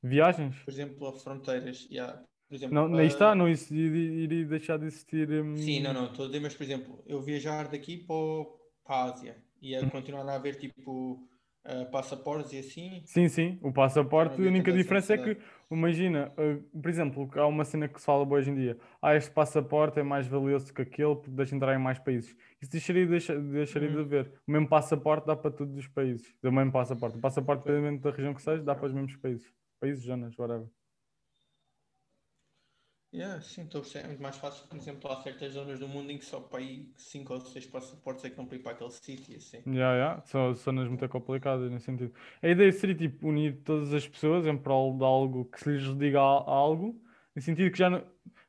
Viagens? 0.03 0.57
por 0.65 0.71
exemplo, 0.73 1.07
a 1.09 1.13
fronteiras, 1.13 1.79
yeah, 1.91 2.25
por 2.49 2.55
exemplo, 2.55 2.75
Não, 2.75 2.89
nem 2.89 3.07
está, 3.07 3.31
ah, 3.31 3.35
não 3.35 3.49
iria, 3.49 4.45
deixar 4.47 4.79
de 4.79 4.87
existir. 4.87 5.29
hum, 5.31 5.57
Sim, 5.57 5.81
não, 5.81 5.93
não, 5.93 6.07
estou 6.07 6.25
a 6.25 6.29
dizer, 6.29 6.41
mas 6.41 6.55
por 6.55 6.63
exemplo, 6.63 7.03
eu 7.07 7.21
viajar 7.21 7.69
daqui 7.69 7.97
para, 7.99 8.15
a 8.87 9.05
Ásia 9.05 9.37
e 9.61 9.75
a 9.77 9.83
Hum. 9.83 9.91
continuar 9.91 10.27
a 10.29 10.35
haver 10.35 10.57
tipo 10.57 11.29
ah, 11.65 11.85
passaportes 11.87 12.53
e 12.53 12.59
assim, 12.59 13.03
Sim, 13.05 13.29
sim, 13.29 13.59
o 13.63 13.73
passaporte, 13.73 14.41
a 14.41 14.45
única 14.49 14.73
diferença 14.73 15.15
é 15.15 15.19
que, 15.19 15.37
imagina, 15.71 16.33
uh, 16.39 16.81
por 16.81 16.89
exemplo, 16.89 17.29
há 17.35 17.47
uma 17.47 17.65
cena 17.65 17.89
que 17.89 17.99
se 18.01 18.07
fala 18.07 18.27
hoje 18.27 18.51
em 18.51 18.55
dia, 18.55 18.79
ah, 19.03 19.15
este 19.15 19.31
passaporte 19.31 19.99
é 19.99 20.03
mais 20.03 20.27
valioso 20.27 20.73
que 20.73 20.81
aquele 20.83 21.15
porque 21.17 21.31
deixa 21.31 21.55
entrar 21.55 21.75
em 21.75 21.79
mais 21.83 21.99
países. 21.99 22.35
Isso 22.63 22.71
deixaria, 22.71 23.07
deixa- 23.07 23.39
deixaria 23.39 23.89
de 23.91 23.97
Uhum. 23.97 24.03
haver. 24.03 24.33
O 24.47 24.53
mesmo 24.53 24.69
passaporte 24.69 25.27
dá 25.27 25.37
para 25.37 25.51
todos 25.51 25.77
os 25.77 25.87
países. 25.89 26.35
O 26.43 26.51
mesmo 26.53 26.73
passaporte. 26.73 27.19
O 27.19 27.21
passaporte, 27.21 27.65
dependendo 27.65 28.01
da 28.03 28.11
região 28.11 28.33
que 28.35 28.43
seja, 28.43 28.63
dá 28.63 28.75
para 28.75 28.87
os 28.87 28.93
mesmos 28.93 29.17
países. 29.17 29.53
Países, 29.81 30.05
zonas, 30.05 30.37
whatever. 30.39 30.67
Yeah, 33.13 33.41
sim, 33.41 33.63
estou 33.63 33.83
a. 33.83 33.99
É 33.99 34.17
mais 34.19 34.37
fácil, 34.37 34.67
por 34.69 34.77
exemplo, 34.77 35.11
há 35.11 35.23
certas 35.23 35.53
zonas 35.53 35.79
do 35.79 35.89
mundo 35.89 36.11
em 36.11 36.19
que 36.19 36.25
só 36.25 36.41
para 36.41 36.61
aí 36.61 36.91
5 36.97 37.35
ou 37.35 37.41
6 37.41 37.67
passaportes 37.67 38.25
é 38.25 38.31
que 38.31 38.37
não 38.37 38.47
para 38.47 38.57
ir 38.57 38.61
para 38.61 38.73
aquele 38.73 38.91
sítio, 38.91 39.37
assim. 39.37 39.59
Yeah, 39.67 39.95
yeah. 39.95 40.23
São 40.27 40.55
zonas 40.55 40.89
muito 40.89 41.09
complicadas 41.09 41.71
nesse 41.71 41.87
sentido. 41.87 42.13
A 42.43 42.49
ideia 42.49 42.73
seria 42.73 42.95
tipo 42.95 43.29
unir 43.29 43.63
todas 43.65 43.93
as 43.93 44.07
pessoas 44.07 44.47
em 44.47 44.57
prol 44.57 44.97
de 44.97 45.05
algo 45.05 45.45
que 45.47 45.61
se 45.61 45.71
lhes 45.71 45.99
diga 45.99 46.21
algo, 46.21 47.01
no 47.35 47.43
sentido 47.43 47.71
que 47.71 47.79
já 47.79 47.89
não, 47.89 48.05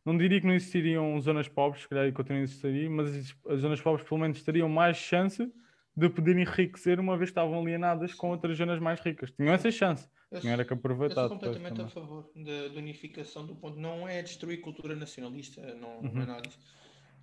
não 0.05 0.17
diria 0.17 0.41
que 0.41 0.47
não 0.47 0.53
existiriam 0.53 1.19
zonas 1.21 1.47
pobres, 1.47 1.83
se 1.83 1.89
calhar 1.89 2.11
continuam 2.13 2.41
a 2.41 2.43
existir, 2.43 2.89
mas 2.89 3.15
as, 3.15 3.35
as 3.53 3.61
zonas 3.61 3.81
pobres 3.81 4.07
pelo 4.07 4.21
menos 4.21 4.43
teriam 4.43 4.67
mais 4.67 4.97
chance 4.97 5.51
de 5.95 6.09
poderem 6.09 6.43
enriquecer 6.43 6.99
uma 6.99 7.17
vez 7.17 7.29
que 7.29 7.31
estavam 7.31 7.59
alienadas 7.59 8.13
com 8.13 8.29
outras 8.29 8.57
zonas 8.57 8.79
mais 8.79 8.99
ricas. 9.01 9.31
Tinham 9.31 9.53
essa 9.53 9.69
chance, 9.69 10.09
Eu 10.31 10.41
tinham 10.41 10.53
era 10.53 10.65
que 10.65 10.73
Eu 11.07 11.15
aproveitar 11.15 11.27
sou 11.27 11.29
depois 11.29 11.57
completamente 11.59 11.81
a 11.81 11.87
favor 11.87 12.31
da, 12.35 12.67
da 12.69 12.75
unificação 12.79 13.45
do 13.45 13.55
ponto. 13.55 13.79
Não 13.79 14.07
é 14.07 14.21
destruir 14.21 14.61
cultura 14.61 14.95
nacionalista, 14.95 15.73
não, 15.75 16.03
não 16.03 16.09
Uhum. 16.09 16.21
é 16.21 16.25
nada 16.25 16.41
disso. 16.47 16.59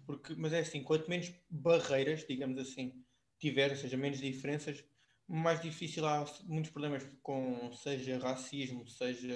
Porque, 0.07 0.35
mas 0.37 0.53
é 0.53 0.61
assim, 0.61 0.83
quanto 0.83 1.09
menos 1.09 1.33
barreiras, 1.51 2.27
digamos 2.27 2.59
assim, 2.59 3.05
tiver, 3.39 3.71
ou 3.71 3.77
seja, 3.77 3.97
menos 3.97 4.19
diferenças, 4.21 4.85
mais 5.29 5.61
difícil 5.61 6.07
há 6.07 6.25
muitos 6.45 6.71
problemas 6.71 7.05
com, 7.23 7.73
seja 7.73 8.19
racismo, 8.19 8.87
seja 8.89 9.35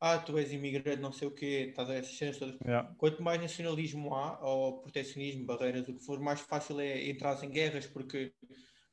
ah, 0.00 0.18
tu 0.18 0.36
és 0.38 0.52
imigrante, 0.52 1.00
não 1.00 1.12
sei 1.12 1.28
o 1.28 1.34
quê, 1.34 1.66
estás 1.70 1.88
a 1.90 1.94
essas 1.94 2.16
cenas 2.16 2.38
todas. 2.38 2.58
Yeah. 2.64 2.96
Quanto 2.98 3.22
mais 3.22 3.40
nacionalismo 3.40 4.14
há, 4.14 4.40
ou 4.46 4.80
protecionismo, 4.82 5.46
barreiras, 5.46 5.88
o 5.88 5.94
que 5.96 6.04
for, 6.04 6.20
mais 6.20 6.40
fácil 6.40 6.80
é 6.80 7.08
entrar 7.08 7.42
em 7.44 7.50
guerras, 7.50 7.86
porque 7.86 8.34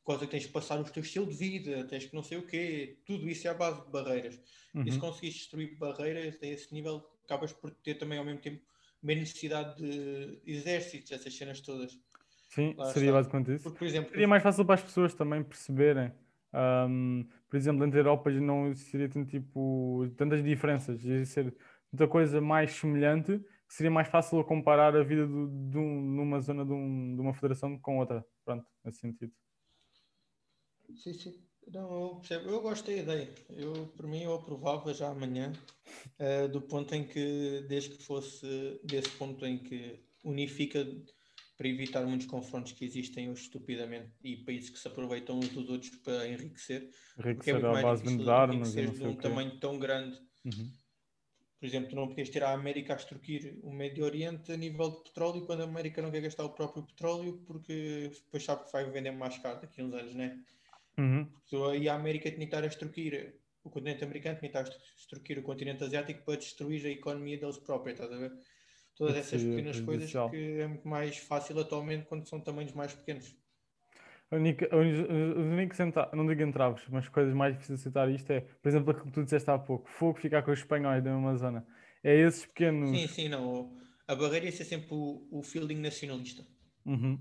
causa 0.06 0.26
que 0.26 0.32
tens 0.32 0.46
que 0.46 0.52
passar 0.52 0.80
o 0.80 0.84
teu 0.84 1.02
estilo 1.04 1.28
de 1.28 1.36
vida, 1.36 1.86
tens 1.88 2.06
que 2.06 2.14
não 2.16 2.24
sei 2.24 2.38
o 2.38 2.48
quê, 2.48 3.02
tudo 3.06 3.30
isso 3.30 3.48
é 3.48 3.52
a 3.52 3.54
base 3.54 3.86
de 3.86 3.92
barreiras. 3.92 4.40
E 4.84 4.92
se 4.92 4.98
Uhum. 4.98 5.00
conseguires 5.00 5.38
destruir 5.38 5.78
barreiras 5.78 6.38
a 6.42 6.46
esse 6.48 6.74
nível, 6.74 7.06
acabas 7.24 7.54
por 7.54 7.72
ter 7.72 7.96
também 7.96 8.18
ao 8.18 8.26
mesmo 8.26 8.42
tempo 8.42 8.62
menos 9.02 9.30
necessidade 9.30 9.78
de 9.82 10.42
exércitos, 10.46 11.12
essas 11.12 11.36
cenas 11.36 11.62
todas. 11.62 11.98
Sim, 12.48 12.76
Lá 12.78 12.86
seria 12.86 13.12
está. 13.12 13.14
basicamente 13.14 13.56
isso. 13.56 13.64
Porque, 13.64 13.78
por 13.80 13.88
exemplo, 13.88 14.12
Seria 14.12 14.28
mais 14.28 14.44
fácil 14.44 14.66
para 14.66 14.76
as 14.76 14.84
pessoas 14.84 15.14
também 15.16 15.44
perceberem. 15.44 16.14
Ahm, 16.52 17.24
por 17.50 17.58
exemplo, 17.58 17.84
entre 17.84 18.00
Europa 18.00 18.32
já 18.32 18.40
não 18.40 18.68
existiria 18.68 19.10
tanto, 19.10 19.30
tipo, 19.30 20.06
tantas 20.18 20.44
diferenças. 20.44 21.04
Ia 21.04 21.26
ser 21.26 21.56
muita 21.92 22.08
coisa 22.08 22.40
mais 22.42 22.74
semelhante, 22.74 23.40
que 23.40 23.74
seria 23.74 23.90
mais 23.92 24.08
fácil 24.08 24.44
comparar 24.44 24.96
a 24.96 25.04
vida 25.04 25.26
de 25.26 25.78
um, 25.78 26.02
numa 26.02 26.40
zona 26.42 26.64
de, 26.66 26.72
um, 26.74 27.16
de 27.16 27.22
uma 27.22 27.34
federação 27.34 27.80
com 27.80 27.98
outra. 27.98 28.24
Pronto, 28.46 28.66
nesse 28.84 29.00
sentido. 29.00 29.34
Sim, 30.96 31.14
sim. 31.14 31.44
Não, 31.72 32.22
eu, 32.30 32.40
eu 32.42 32.62
gosto 32.62 32.86
da 32.86 32.94
ideia. 32.94 33.34
Eu, 33.50 33.88
por 33.96 34.06
mim, 34.06 34.24
eu 34.24 34.34
aprovava 34.34 34.94
já 34.94 35.10
amanhã, 35.10 35.54
uh, 36.20 36.48
do 36.50 36.62
ponto 36.62 36.94
em 36.94 37.06
que, 37.06 37.66
desde 37.68 37.92
que 37.92 38.04
fosse 38.04 38.80
desse 38.84 39.10
ponto 39.12 39.46
em 39.46 39.58
que 39.58 40.00
unifica 40.24 40.86
para 41.58 41.68
evitar 41.68 42.06
muitos 42.06 42.28
confrontos 42.28 42.74
que 42.74 42.84
existem 42.84 43.30
hoje 43.30 43.44
estupidamente 43.44 44.12
e 44.24 44.38
países 44.38 44.70
que 44.70 44.80
se 44.80 44.88
aproveitam 44.88 45.40
uns 45.40 45.50
dos 45.50 45.70
outros 45.70 45.92
para 45.98 46.28
enriquecer. 46.28 46.90
Enriquecer 47.18 47.56
é 47.56 47.68
a 47.68 47.82
base 47.82 48.18
de 48.18 48.30
armas 48.30 48.76
e 48.76 48.88
de 48.88 49.04
um 49.08 49.16
tamanho 49.16 49.60
tão 49.60 49.80
grande. 49.80 50.20
Uhum. 50.44 50.72
Por 51.60 51.68
exemplo, 51.68 51.90
tu 51.92 51.96
não 51.96 52.10
podias 52.10 52.30
ter 52.30 52.44
a 52.44 52.52
América 52.52 52.94
a 52.94 52.98
extorquir 52.98 53.58
o 53.64 53.72
Médio 53.72 54.04
Oriente 54.04 54.52
a 54.52 54.58
nível 54.58 54.92
de 54.92 55.04
petróleo 55.04 55.46
quando 55.46 55.62
a 55.62 55.64
América 55.64 56.02
não 56.02 56.12
quer 56.12 56.20
gastar 56.20 56.44
o 56.44 56.50
próprio 56.50 56.84
petróleo 56.84 57.42
porque 57.48 58.12
depois 58.14 58.44
sabe 58.44 58.66
que 58.66 58.72
vai 58.74 58.84
vender 58.92 59.12
mais 59.12 59.38
caro 59.38 59.62
daqui 59.62 59.80
a 59.80 59.86
uns 59.86 59.94
anos, 59.94 60.14
né? 60.14 60.44
Uhum. 60.98 61.28
Aí 61.72 61.88
a 61.90 61.96
América 61.96 62.30
tinha 62.30 62.40
que 62.40 62.46
estar 62.46 62.64
a 62.64 62.68
extorquir 62.68 63.36
o 63.64 63.70
continente 63.70 64.04
americano, 64.04 64.38
tinha 64.40 64.52
que 64.52 64.58
estar 64.58 64.72
a 64.72 64.98
extorquir 64.98 65.40
o 65.40 65.44
continente 65.44 65.84
asiático 65.84 66.24
para 66.26 66.38
destruir 66.38 66.86
a 66.86 66.90
economia 66.90 67.38
deles 67.38 67.58
próprios, 67.58 68.00
estás 68.00 68.12
a 68.12 68.18
ver? 68.18 68.32
Todas 68.96 69.16
essas 69.16 69.44
pequenas 69.44 69.80
coisas 69.80 70.12
que 70.12 70.60
é 70.60 70.68
muito 70.68 70.88
mais 70.88 71.18
fácil 71.18 71.60
atualmente 71.60 72.06
quando 72.06 72.28
são 72.28 72.40
tamanhos 72.40 72.74
mais 72.74 72.94
pequenos. 72.94 73.36
A 74.30 74.36
única, 74.36 74.68
os 74.76 75.46
únicos, 75.46 75.78
não 76.14 76.26
digo 76.26 76.42
entraves, 76.42 76.84
mas 76.90 77.08
coisas 77.08 77.34
mais 77.34 77.54
difíceis 77.54 77.80
de 77.80 77.82
aceitar 77.84 78.10
isto 78.10 78.32
é, 78.32 78.42
por 78.42 78.68
exemplo, 78.68 78.92
aquilo 78.92 79.08
que 79.08 79.12
tu 79.12 79.24
disseste 79.24 79.50
há 79.50 79.60
pouco, 79.60 79.88
fogo 79.90 80.20
ficar 80.20 80.42
com 80.42 80.52
os 80.52 80.60
espanhóis 80.60 81.04
da 81.04 81.12
mesma 81.12 81.36
zona. 81.38 81.68
É 82.04 82.16
esses 82.16 82.46
pequenos. 82.46 82.90
Sim, 82.90 83.08
sim, 83.08 83.30
não. 83.30 83.78
A 84.08 84.16
barreira 84.16 84.46
ia 84.46 84.52
ser 84.52 84.66
sempre 84.66 84.90
o, 84.92 85.28
o 85.32 85.44
feeling 85.44 85.80
nacionalista. 85.80 86.46
Uhum 86.86 87.20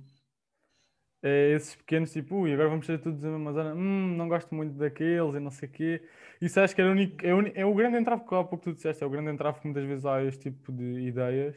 é 1.23 1.53
esses 1.55 1.77
pequenos 1.77 2.13
tipo, 2.13 2.35
ui, 2.37 2.53
agora 2.53 2.69
vamos 2.69 2.85
ser 2.85 3.01
todos 3.01 3.21
da 3.21 3.29
mesma 3.29 3.53
zona, 3.53 3.75
hum, 3.75 4.17
não 4.17 4.29
gosto 4.29 4.53
muito 4.55 4.75
daqueles 4.77 5.35
e 5.35 5.41
não 5.41 5.51
sei 5.51 5.69
o 5.69 5.73
quê. 5.73 6.03
Isso 6.41 6.59
acho 6.59 6.75
que 6.75 6.81
era 6.81 6.91
o 6.91 6.93
único, 6.93 7.25
é, 7.25 7.33
o, 7.33 7.41
é 7.55 7.65
o 7.65 7.75
grande 7.75 7.97
entrave 7.97 8.25
que 8.25 8.35
há 8.35 8.43
pouco 8.43 8.59
tu 8.59 8.73
disseste, 8.75 9.05
é 9.05 9.07
o 9.07 9.11
grande 9.11 9.31
entrave 9.31 9.61
que 9.61 9.67
muitas 9.67 9.85
vezes 9.85 10.05
há 10.05 10.23
este 10.25 10.51
tipo 10.51 10.73
de 10.73 11.07
ideias. 11.07 11.57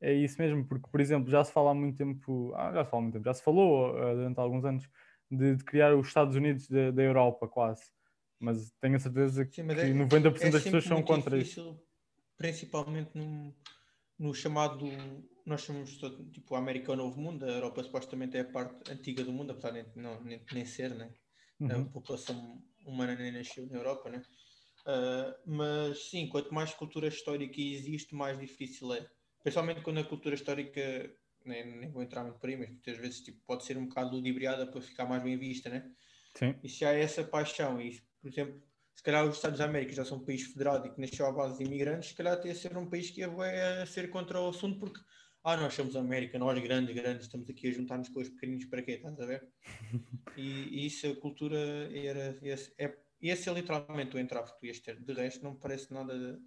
É 0.00 0.12
isso 0.12 0.40
mesmo, 0.40 0.66
porque, 0.66 0.88
por 0.90 1.00
exemplo, 1.00 1.30
já 1.30 1.44
se 1.44 1.52
fala 1.52 1.70
há 1.70 1.74
muito 1.74 1.96
tempo, 1.96 2.52
ah, 2.56 2.72
já 2.72 2.84
se 2.84 2.90
fala 2.90 3.00
há 3.00 3.02
muito 3.02 3.14
tempo, 3.14 3.24
já 3.24 3.34
se 3.34 3.42
falou 3.42 3.90
uh, 3.90 4.14
durante 4.14 4.38
alguns 4.38 4.64
anos 4.64 4.88
de, 5.30 5.56
de, 5.56 5.64
criar 5.64 5.94
os 5.94 6.08
Estados 6.08 6.36
Unidos 6.36 6.68
da, 6.68 6.90
da 6.90 7.02
Europa, 7.02 7.48
quase. 7.48 7.84
Mas 8.38 8.70
tenho 8.80 8.96
a 8.96 8.98
certeza 8.98 9.46
que 9.46 9.62
Sim, 9.62 9.70
é, 9.70 9.92
90% 9.92 10.42
é 10.42 10.50
das 10.50 10.62
pessoas 10.62 10.84
são 10.84 11.02
contra 11.02 11.38
difícil, 11.38 11.70
isso. 11.70 11.82
Principalmente 12.36 13.10
num, 13.14 13.54
no 14.18 14.34
chamado 14.34 14.86
nós 15.44 15.62
somos 15.62 15.98
todo, 15.98 16.24
tipo 16.30 16.54
a 16.54 16.58
América 16.58 16.92
é 16.92 16.94
o 16.94 16.96
novo 16.96 17.20
mundo, 17.20 17.44
a 17.44 17.48
Europa 17.48 17.82
supostamente 17.82 18.36
é 18.36 18.40
a 18.40 18.50
parte 18.50 18.90
antiga 18.90 19.22
do 19.22 19.32
mundo, 19.32 19.52
apesar 19.52 19.72
de 19.72 19.86
não, 19.96 20.22
nem, 20.22 20.40
nem 20.52 20.64
ser, 20.64 20.94
né? 20.94 21.12
Uhum. 21.60 21.82
A 21.82 21.84
população 21.86 22.62
humana 22.86 23.14
nem 23.14 23.32
nasceu 23.32 23.66
na 23.66 23.76
Europa, 23.76 24.10
né? 24.10 24.22
Uh, 24.86 25.50
mas 25.50 26.10
sim, 26.10 26.28
quanto 26.28 26.52
mais 26.52 26.74
cultura 26.74 27.08
histórica 27.08 27.60
existe, 27.60 28.14
mais 28.14 28.38
difícil 28.38 28.92
é. 28.94 29.06
Principalmente 29.42 29.82
quando 29.82 30.00
a 30.00 30.04
cultura 30.04 30.34
histórica, 30.34 30.80
nem, 31.44 31.78
nem 31.78 31.90
vou 31.90 32.02
entrar 32.02 32.22
muito 32.22 32.38
por 32.38 32.48
aí, 32.48 32.56
mas 32.56 32.70
muitas 32.70 32.96
vezes 32.96 33.20
tipo, 33.20 33.40
pode 33.46 33.64
ser 33.64 33.76
um 33.76 33.86
bocado 33.86 34.16
ludibriada 34.16 34.66
para 34.66 34.80
ficar 34.80 35.06
mais 35.06 35.22
bem 35.22 35.38
vista, 35.38 35.68
né? 35.68 35.90
Sim. 36.34 36.54
E 36.62 36.68
se 36.68 36.84
há 36.84 36.92
essa 36.92 37.22
paixão, 37.22 37.80
e 37.80 38.00
por 38.20 38.28
exemplo, 38.28 38.62
se 38.94 39.02
calhar 39.02 39.26
os 39.26 39.36
Estados 39.36 39.60
Américos 39.60 39.96
já 39.96 40.04
são 40.04 40.18
um 40.18 40.24
país 40.24 40.42
federado 40.42 40.86
e 40.86 40.90
que 40.90 41.00
nasceu 41.00 41.26
à 41.26 41.32
base 41.32 41.58
de 41.58 41.64
imigrantes, 41.64 42.10
se 42.10 42.14
calhar 42.14 42.40
tem 42.40 42.50
a 42.50 42.54
ser 42.54 42.76
um 42.76 42.88
país 42.88 43.10
que 43.10 43.22
é 43.22 43.86
ser 43.86 44.08
contra 44.08 44.40
o 44.40 44.48
assunto, 44.48 44.78
porque 44.78 45.00
ah, 45.44 45.58
nós 45.58 45.74
somos 45.74 45.94
América, 45.94 46.38
nós 46.38 46.58
grandes, 46.58 46.94
grandes, 46.94 47.26
estamos 47.26 47.48
aqui 47.50 47.68
a 47.68 47.70
juntar-nos 47.70 48.08
com 48.08 48.20
os 48.20 48.30
pequeninos 48.30 48.64
para 48.64 48.80
quê? 48.80 48.92
Estás 48.92 49.20
a 49.20 49.26
ver? 49.26 49.46
E, 50.36 50.82
e 50.82 50.86
isso, 50.86 51.06
a 51.06 51.14
cultura 51.14 51.56
era. 51.94 52.36
Esse, 52.42 52.74
é, 52.76 52.92
esse 53.22 53.48
é 53.48 53.52
literalmente 53.52 54.16
o 54.16 54.18
entrave 54.18 54.50
que 54.50 54.58
tu 54.58 54.66
ias 54.66 54.80
ter. 54.80 54.98
De 54.98 55.12
resto, 55.12 55.44
não 55.44 55.52
me 55.52 55.58
parece 55.58 55.94
nada 55.94 56.12
de, 56.18 56.40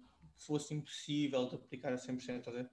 fosse 0.44 0.74
impossível 0.74 1.48
de 1.48 1.54
aplicar 1.54 1.90
a 1.90 1.96
100%. 1.96 2.18
Estás 2.18 2.48
a 2.48 2.50
ver? 2.50 2.70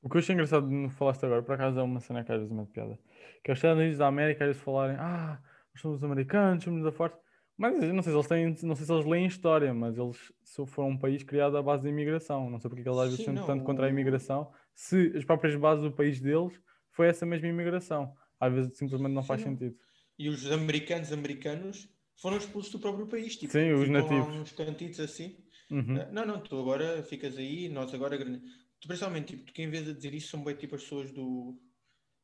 O 0.00 0.08
que 0.08 0.16
eu 0.16 0.20
achei 0.20 0.32
engraçado 0.32 0.66
de 0.66 0.88
falaste 0.94 1.24
agora, 1.24 1.42
por 1.42 1.54
acaso 1.54 1.78
é 1.78 1.82
uma 1.82 2.00
cena 2.00 2.24
que 2.24 2.32
às 2.32 2.38
vezes 2.38 2.54
me 2.54 2.64
piada. 2.66 2.98
Que 3.42 3.50
é 3.50 3.52
os 3.52 3.58
Estados 3.58 3.78
Unidos 3.78 3.98
da 3.98 4.06
América, 4.06 4.44
eles 4.44 4.56
falarem, 4.56 4.96
ah, 4.98 5.42
nós 5.74 5.82
somos 5.82 6.02
americanos, 6.02 6.64
somos 6.64 6.82
da 6.82 6.92
forte. 6.92 7.18
Mas 7.56 7.74
não 7.74 8.02
sei 8.02 8.12
se 8.12 8.16
eles 8.16 8.26
têm, 8.26 8.56
não 8.62 8.74
sei 8.74 8.86
se 8.86 8.92
eles 8.92 9.06
leem 9.06 9.26
história, 9.26 9.72
mas 9.72 9.96
eles 9.96 10.32
foram 10.66 10.90
um 10.90 10.98
país 10.98 11.22
criado 11.22 11.56
à 11.56 11.62
base 11.62 11.82
da 11.82 11.88
imigração. 11.88 12.48
Não 12.48 12.58
sei 12.58 12.68
porque 12.68 12.88
eles 12.88 12.98
às 12.98 13.10
vezes 13.10 13.24
são 13.24 13.34
tanto 13.46 13.64
contra 13.64 13.86
a 13.86 13.90
imigração, 13.90 14.50
se 14.74 15.12
as 15.16 15.24
próprias 15.24 15.54
bases 15.56 15.84
do 15.84 15.92
país 15.92 16.20
deles 16.20 16.60
foi 16.90 17.08
essa 17.08 17.24
mesma 17.24 17.48
imigração. 17.48 18.14
Às 18.38 18.52
vezes 18.52 18.76
simplesmente 18.76 19.12
não 19.12 19.22
Sim, 19.22 19.28
faz 19.28 19.42
sentido. 19.42 19.76
E 20.18 20.28
os 20.28 20.50
americanos 20.50 21.12
americanos 21.12 21.88
foram 22.16 22.36
expulsos 22.36 22.72
do 22.72 22.78
próprio 22.78 23.06
país. 23.06 23.36
Tipo, 23.36 23.52
Sim, 23.52 23.72
os 23.72 23.88
nativos. 23.88 24.28
uns 24.28 24.52
cantitos 24.52 25.00
assim. 25.00 25.36
Uhum. 25.70 25.96
Eh, 25.96 26.10
não, 26.12 26.26
não, 26.26 26.40
tu 26.40 26.58
agora 26.58 27.02
ficas 27.02 27.36
aí, 27.36 27.68
nós 27.68 27.92
agora. 27.94 28.18
Tu, 28.18 28.88
principalmente, 28.88 29.28
tipo, 29.28 29.44
tu 29.44 29.52
que 29.52 29.62
em 29.62 29.70
vez 29.70 29.84
de 29.84 29.94
dizer 29.94 30.14
isso, 30.14 30.28
são 30.28 30.44
bem 30.44 30.54
tipo 30.54 30.74
as 30.74 30.82
pessoas 30.82 31.10
do 31.10 31.58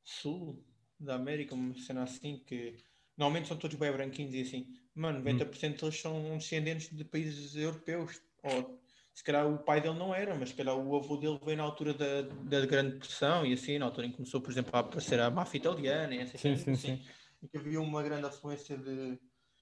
sul 0.05 0.65
da 0.99 1.15
América, 1.15 1.55
uma 1.55 1.75
cena 1.75 2.03
assim, 2.03 2.43
que 2.47 2.77
normalmente 3.17 3.49
são 3.49 3.57
todos 3.57 3.77
bem 3.77 3.91
branquinhos 3.91 4.35
e 4.35 4.43
assim. 4.43 4.67
Mano, 4.95 5.23
90% 5.23 5.65
uhum. 5.65 5.79
deles 5.79 6.01
são 6.01 6.37
descendentes 6.37 6.95
de 6.95 7.05
países 7.05 7.57
europeus. 7.57 8.21
Ou 8.43 8.80
se 9.21 9.25
calhar 9.25 9.47
o 9.47 9.59
pai 9.59 9.83
dele 9.83 9.99
não 9.99 10.15
era, 10.15 10.35
mas 10.35 10.49
se 10.49 10.55
calhar 10.55 10.75
o 10.75 10.97
avô 10.97 11.19
dele 11.19 11.39
veio 11.45 11.59
na 11.59 11.65
altura 11.65 11.93
da, 11.93 12.23
da 12.23 12.65
Grande 12.65 12.93
Depressão 12.93 13.45
e 13.45 13.53
assim, 13.53 13.79
na 13.79 13.85
altura 13.85 14.07
em 14.07 14.11
que 14.11 14.17
começou, 14.17 14.41
por 14.41 14.51
exemplo, 14.51 14.71
a 14.75 14.79
aparecer 14.79 15.21
a 15.21 15.31
máfia 15.31 15.59
italiana 15.59 16.15
e 16.15 16.23
assim, 16.23 16.39
sim, 16.39 16.57
sim, 16.57 16.71
assim, 16.71 16.97
sim. 16.97 17.03
e 17.43 17.47
que 17.47 17.59
havia 17.59 17.83
uma 17.83 18.03
grande 18.03 18.25
afluência 18.25 18.79
de 18.79 19.19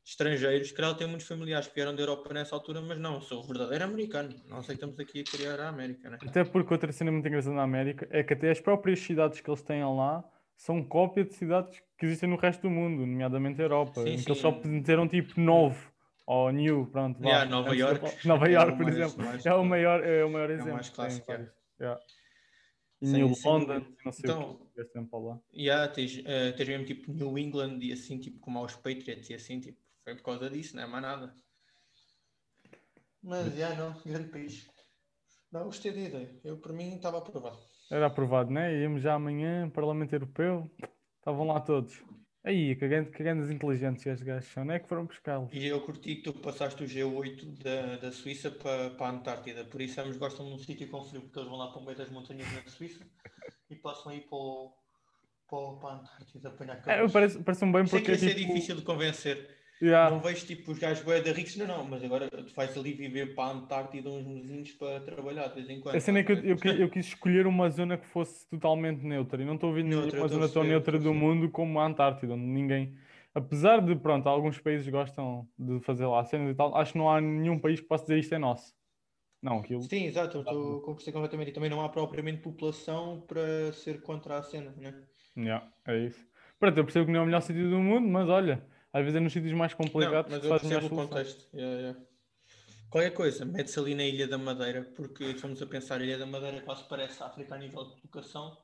estrangeiros, 0.07 0.69
se 0.69 0.75
calhar 0.75 0.97
tem 0.97 1.09
muitos 1.09 1.27
familiares 1.27 1.67
que 1.67 1.75
vieram 1.75 1.93
da 1.93 2.01
Europa 2.01 2.33
nessa 2.33 2.55
altura, 2.55 2.81
mas 2.81 3.01
não, 3.01 3.21
sou 3.21 3.43
verdadeiro 3.43 3.83
americano, 3.83 4.33
não 4.47 4.63
sei 4.63 4.77
que 4.77 4.85
estamos 4.85 5.01
aqui 5.01 5.23
a 5.23 5.25
criar 5.25 5.59
a 5.59 5.69
América, 5.71 6.09
né? 6.09 6.19
Até 6.25 6.45
porque 6.45 6.73
outra 6.73 6.93
cena 6.93 7.11
muito 7.11 7.27
engraçada 7.27 7.57
na 7.57 7.65
América 7.65 8.07
é 8.13 8.23
que 8.23 8.35
até 8.35 8.53
as 8.53 8.61
próprias 8.61 9.01
cidades 9.01 9.41
que 9.41 9.51
eles 9.51 9.63
têm 9.63 9.83
lá 9.83 10.23
são 10.57 10.85
cópia 10.85 11.25
de 11.25 11.35
cidades 11.35 11.83
que 11.99 12.07
existem 12.07 12.29
no 12.29 12.37
resto 12.37 12.63
do 12.63 12.71
mundo, 12.71 13.05
nomeadamente 13.05 13.61
a 13.61 13.65
Europa, 13.65 14.03
sim, 14.03 14.11
em 14.11 14.23
que 14.23 14.31
eles 14.31 14.41
só 14.41 14.53
meteram 14.65 15.09
tipo 15.09 15.41
novo 15.41 15.93
ou 16.29 16.53
New, 16.53 16.87
pronto. 16.93 17.25
Yeah, 17.25 17.49
Nova 17.49 17.75
York. 17.75 18.05
Nova 18.29 18.47
York, 18.51 18.73
é 18.73 18.77
por 18.77 18.85
mais, 18.85 18.97
exemplo. 18.97 19.25
Mais, 19.25 19.47
é, 19.47 19.55
o 19.55 19.65
maior, 19.65 20.05
é 20.05 20.25
o 20.27 20.31
maior 20.31 20.51
exemplo. 20.51 20.69
É 20.69 20.73
o 20.73 20.75
mais 20.75 20.91
clássico. 20.91 21.33
É. 21.33 21.51
Yeah. 21.81 22.01
E 23.01 23.07
New 23.07 23.33
London, 23.43 23.87
não 24.05 24.13
sei 24.13 24.31
então, 24.31 24.51
o 24.51 24.67
que 24.75 24.85
tempo 24.85 25.19
lá. 25.21 25.41
Yeah, 25.55 25.91
tens, 25.91 26.19
uh, 26.19 26.55
tens 26.55 26.69
mesmo 26.69 26.85
tipo 26.85 27.11
New 27.13 27.39
England 27.39 27.79
e 27.81 27.93
assim, 27.93 28.19
tipo 28.19 28.39
como 28.41 28.59
aos 28.59 28.75
Patriots 28.75 29.31
e 29.31 29.35
assim, 29.35 29.59
tipo, 29.59 29.81
foi 30.05 30.17
por 30.17 30.23
causa 30.23 30.51
disso, 30.51 30.77
não 30.77 30.83
é 30.83 30.87
mais 30.87 31.03
nada. 31.03 31.35
Mas, 33.23 33.47
já, 33.47 33.69
yeah, 33.71 33.83
não, 33.83 33.99
grande 34.05 34.29
país. 34.29 34.69
Não, 35.51 35.65
gostei 35.65 35.93
da 35.93 36.01
ideia. 36.01 36.41
Eu, 36.45 36.59
por 36.59 36.75
mim, 36.75 36.97
estava 36.97 37.19
aprovado. 37.19 37.59
Era 37.91 38.07
aprovado, 38.07 38.51
né? 38.51 38.83
Íamos 38.83 39.01
já 39.01 39.15
amanhã, 39.15 39.71
Parlamento 39.71 40.13
Europeu, 40.13 40.71
estavam 41.17 41.47
lá 41.47 41.59
todos. 41.59 42.05
Aí, 42.49 42.75
que 42.77 42.89
grandes 42.89 43.51
inteligentes 43.51 44.07
estes 44.07 44.27
gajos 44.27 44.49
são, 44.51 44.65
não 44.65 44.73
é 44.73 44.79
que 44.79 44.89
foram 44.89 45.07
pescá-los. 45.07 45.53
E 45.53 45.67
eu 45.67 45.83
curti 45.83 46.17
que 46.17 46.23
tu 46.23 46.33
passaste 46.33 46.83
o 46.83 46.87
G8 46.87 47.63
da, 47.63 47.97
da 47.97 48.11
Suíça 48.11 48.51
para, 48.51 48.89
para 48.89 49.07
a 49.07 49.11
Antártida, 49.11 49.67
por 49.67 49.83
isso 49.83 50.01
eles 50.01 50.17
gostam 50.17 50.47
de 50.47 50.55
um 50.55 50.59
sítio 50.59 50.89
com 50.89 51.05
frio, 51.05 51.21
porque 51.21 51.39
eles 51.39 51.51
vão 51.51 51.59
lá 51.59 51.71
para 51.71 51.79
o 51.79 51.85
meio 51.85 51.99
das 51.99 52.09
montanhas 52.09 52.51
na 52.51 52.63
Suíça 52.71 53.05
e 53.69 53.77
passam 53.77 54.13
aí 54.13 54.23
para, 54.23 54.39
o, 54.39 54.73
para, 55.47 55.73
para 55.79 55.89
a 55.91 55.95
Antártida 55.99 56.49
apanhar 56.49 56.81
calor. 56.81 57.05
É, 57.05 57.13
parece, 57.13 57.39
parece 57.43 57.65
um 57.67 57.71
bem 57.71 57.85
porque. 57.85 58.17
Sei 58.17 58.17
que 58.17 58.25
ia 58.25 58.33
ser 58.33 58.41
tipo... 58.41 58.55
difícil 58.55 58.77
de 58.77 58.83
convencer. 58.83 59.58
Yeah. 59.81 60.11
Não 60.11 60.21
vejo 60.21 60.45
tipo 60.45 60.73
os 60.73 60.79
gajos 60.79 61.05
da 61.05 61.33
ricos, 61.33 61.57
não, 61.57 61.67
não, 61.67 61.85
mas 61.85 62.03
agora 62.03 62.29
tu 62.29 62.53
vais 62.55 62.77
ali 62.77 62.93
viver 62.93 63.35
para 63.35 63.45
a 63.45 63.53
Antártida 63.53 64.11
uns 64.11 64.27
mesinhos 64.27 64.73
para 64.73 65.01
trabalhar 65.01 65.49
de 65.49 65.55
vez 65.55 65.71
em 65.71 65.81
quando. 65.81 65.95
A 65.95 66.01
cena 66.01 66.19
é 66.19 66.25
que 66.25 66.33
eu, 66.33 66.37
eu, 66.43 66.59
eu, 66.79 66.91
quis 66.91 67.07
escolher 67.07 67.47
uma 67.47 67.71
zona 67.71 67.97
que 67.97 68.07
fosse 68.07 68.49
totalmente 68.49 69.05
neutra 69.05 69.41
e 69.41 69.45
não 69.45 69.55
estou 69.55 69.71
a 69.71 69.75
ver 69.75 69.85
nenhuma 69.85 70.27
zona 70.27 70.49
tão 70.49 70.65
neutra 70.65 70.99
do 70.99 71.15
mundo 71.15 71.49
como 71.49 71.79
a 71.79 71.87
Antártida, 71.87 72.35
onde 72.35 72.43
ninguém. 72.43 72.97
Apesar 73.33 73.81
de, 73.81 73.95
pronto, 73.95 74.29
alguns 74.29 74.59
países 74.59 74.89
gostam 74.89 75.47
de 75.57 75.79
fazer 75.81 76.07
lá 76.07 76.25
cenas 76.25 76.51
e 76.51 76.55
tal, 76.57 76.77
acho 76.77 76.93
que 76.93 76.99
não 76.99 77.09
há 77.09 77.21
nenhum 77.21 77.59
país 77.59 77.79
que 77.79 77.87
possa 77.87 78.05
dizer 78.05 78.19
isto 78.19 78.35
é 78.35 78.39
nosso. 78.39 78.75
Não, 79.41 79.61
aquilo. 79.61 79.83
Sim, 79.83 80.07
exato, 80.07 80.41
estou 80.41 80.81
conversando 80.81 81.15
completamente. 81.15 81.51
E 81.51 81.53
também 81.53 81.71
não 81.71 81.81
há 81.81 81.89
propriamente 81.89 82.43
população 82.43 83.21
para 83.29 83.73
ser 83.73 84.03
contra 84.03 84.39
a 84.39 84.43
cena, 84.43 84.75
né? 84.77 84.93
Yeah, 85.37 85.71
é 85.87 85.99
isso. 86.07 86.27
Pronto, 86.59 86.77
eu 86.77 86.85
percebo 86.85 87.07
que 87.07 87.13
não 87.13 87.21
é 87.21 87.23
o 87.23 87.27
melhor 87.27 87.41
sítio 87.41 87.71
do 87.71 87.79
mundo, 87.79 88.09
mas 88.09 88.29
olha, 88.29 88.67
às 88.99 89.05
vezes 89.05 89.17
é 89.17 89.21
nos 89.21 89.33
sítios 89.33 89.53
mais 89.53 89.75
complicados 89.75 90.31
não, 90.31 90.39
mas 90.39 90.45
eu 90.45 90.61
percebo 90.61 90.87
o 90.87 90.91
contexto. 90.91 91.57
Yeah, 91.57 91.81
yeah. 91.81 92.01
Qualquer 92.91 93.11
coisa, 93.11 93.45
mete-se 93.45 93.79
ali 93.79 93.95
na 93.95 94.05
Ilha 94.05 94.27
da 94.27 94.39
Madeira, 94.39 94.83
porque 94.97 95.25
estamos 95.25 95.61
a 95.61 95.67
pensar, 95.67 96.01
a 96.01 96.05
Ilha 96.05 96.19
da 96.19 96.27
Madeira 96.27 96.61
quase 96.63 96.89
parece 96.89 97.23
África 97.23 97.55
a 97.55 97.59
nível 97.59 97.85
de 97.85 97.99
educação 97.99 98.57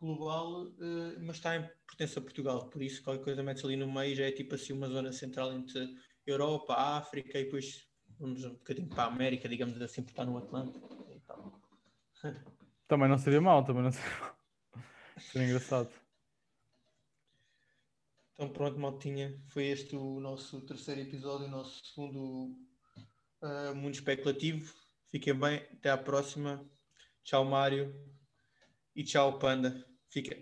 global, 0.00 0.64
uh, 0.64 1.20
mas 1.20 1.36
está 1.36 1.56
em 1.56 1.68
pertence 1.86 2.18
a 2.18 2.22
Portugal, 2.22 2.70
por 2.70 2.82
isso 2.82 3.02
qualquer 3.02 3.24
coisa 3.24 3.42
mete-se 3.42 3.66
ali 3.66 3.76
no 3.76 3.92
meio, 3.92 4.14
já 4.14 4.24
é 4.24 4.32
tipo 4.32 4.54
assim 4.54 4.72
uma 4.72 4.88
zona 4.88 5.12
central 5.12 5.52
entre 5.52 5.86
Europa, 6.26 6.74
África 6.74 7.38
e 7.38 7.44
depois 7.44 7.86
vamos 8.18 8.44
um 8.44 8.54
bocadinho 8.54 8.88
para 8.88 9.04
a 9.04 9.06
América, 9.06 9.48
digamos 9.48 9.80
assim, 9.82 10.02
porque 10.02 10.12
está 10.12 10.24
no 10.24 10.38
Atlântico. 10.38 10.88
Também 12.88 13.08
não 13.08 13.18
seria 13.18 13.40
mal, 13.40 13.62
também 13.62 13.82
não 13.82 13.92
seria 13.92 14.18
mal. 14.18 14.38
Seria 15.20 15.46
engraçado. 15.46 15.90
Então 18.38 18.52
pronto, 18.52 18.78
maltinha. 18.78 19.36
Foi 19.48 19.64
este 19.64 19.96
o 19.96 20.20
nosso 20.20 20.60
terceiro 20.60 21.00
episódio, 21.00 21.48
o 21.48 21.50
nosso 21.50 21.84
segundo 21.84 22.56
uh, 23.42 23.74
Mundo 23.74 23.94
Especulativo. 23.94 24.72
Fiquem 25.10 25.34
bem, 25.34 25.56
até 25.72 25.90
à 25.90 25.98
próxima. 25.98 26.64
Tchau, 27.24 27.44
Mário. 27.44 27.92
E 28.94 29.02
tchau, 29.02 29.40
Panda. 29.40 29.84
Fica. 30.08 30.36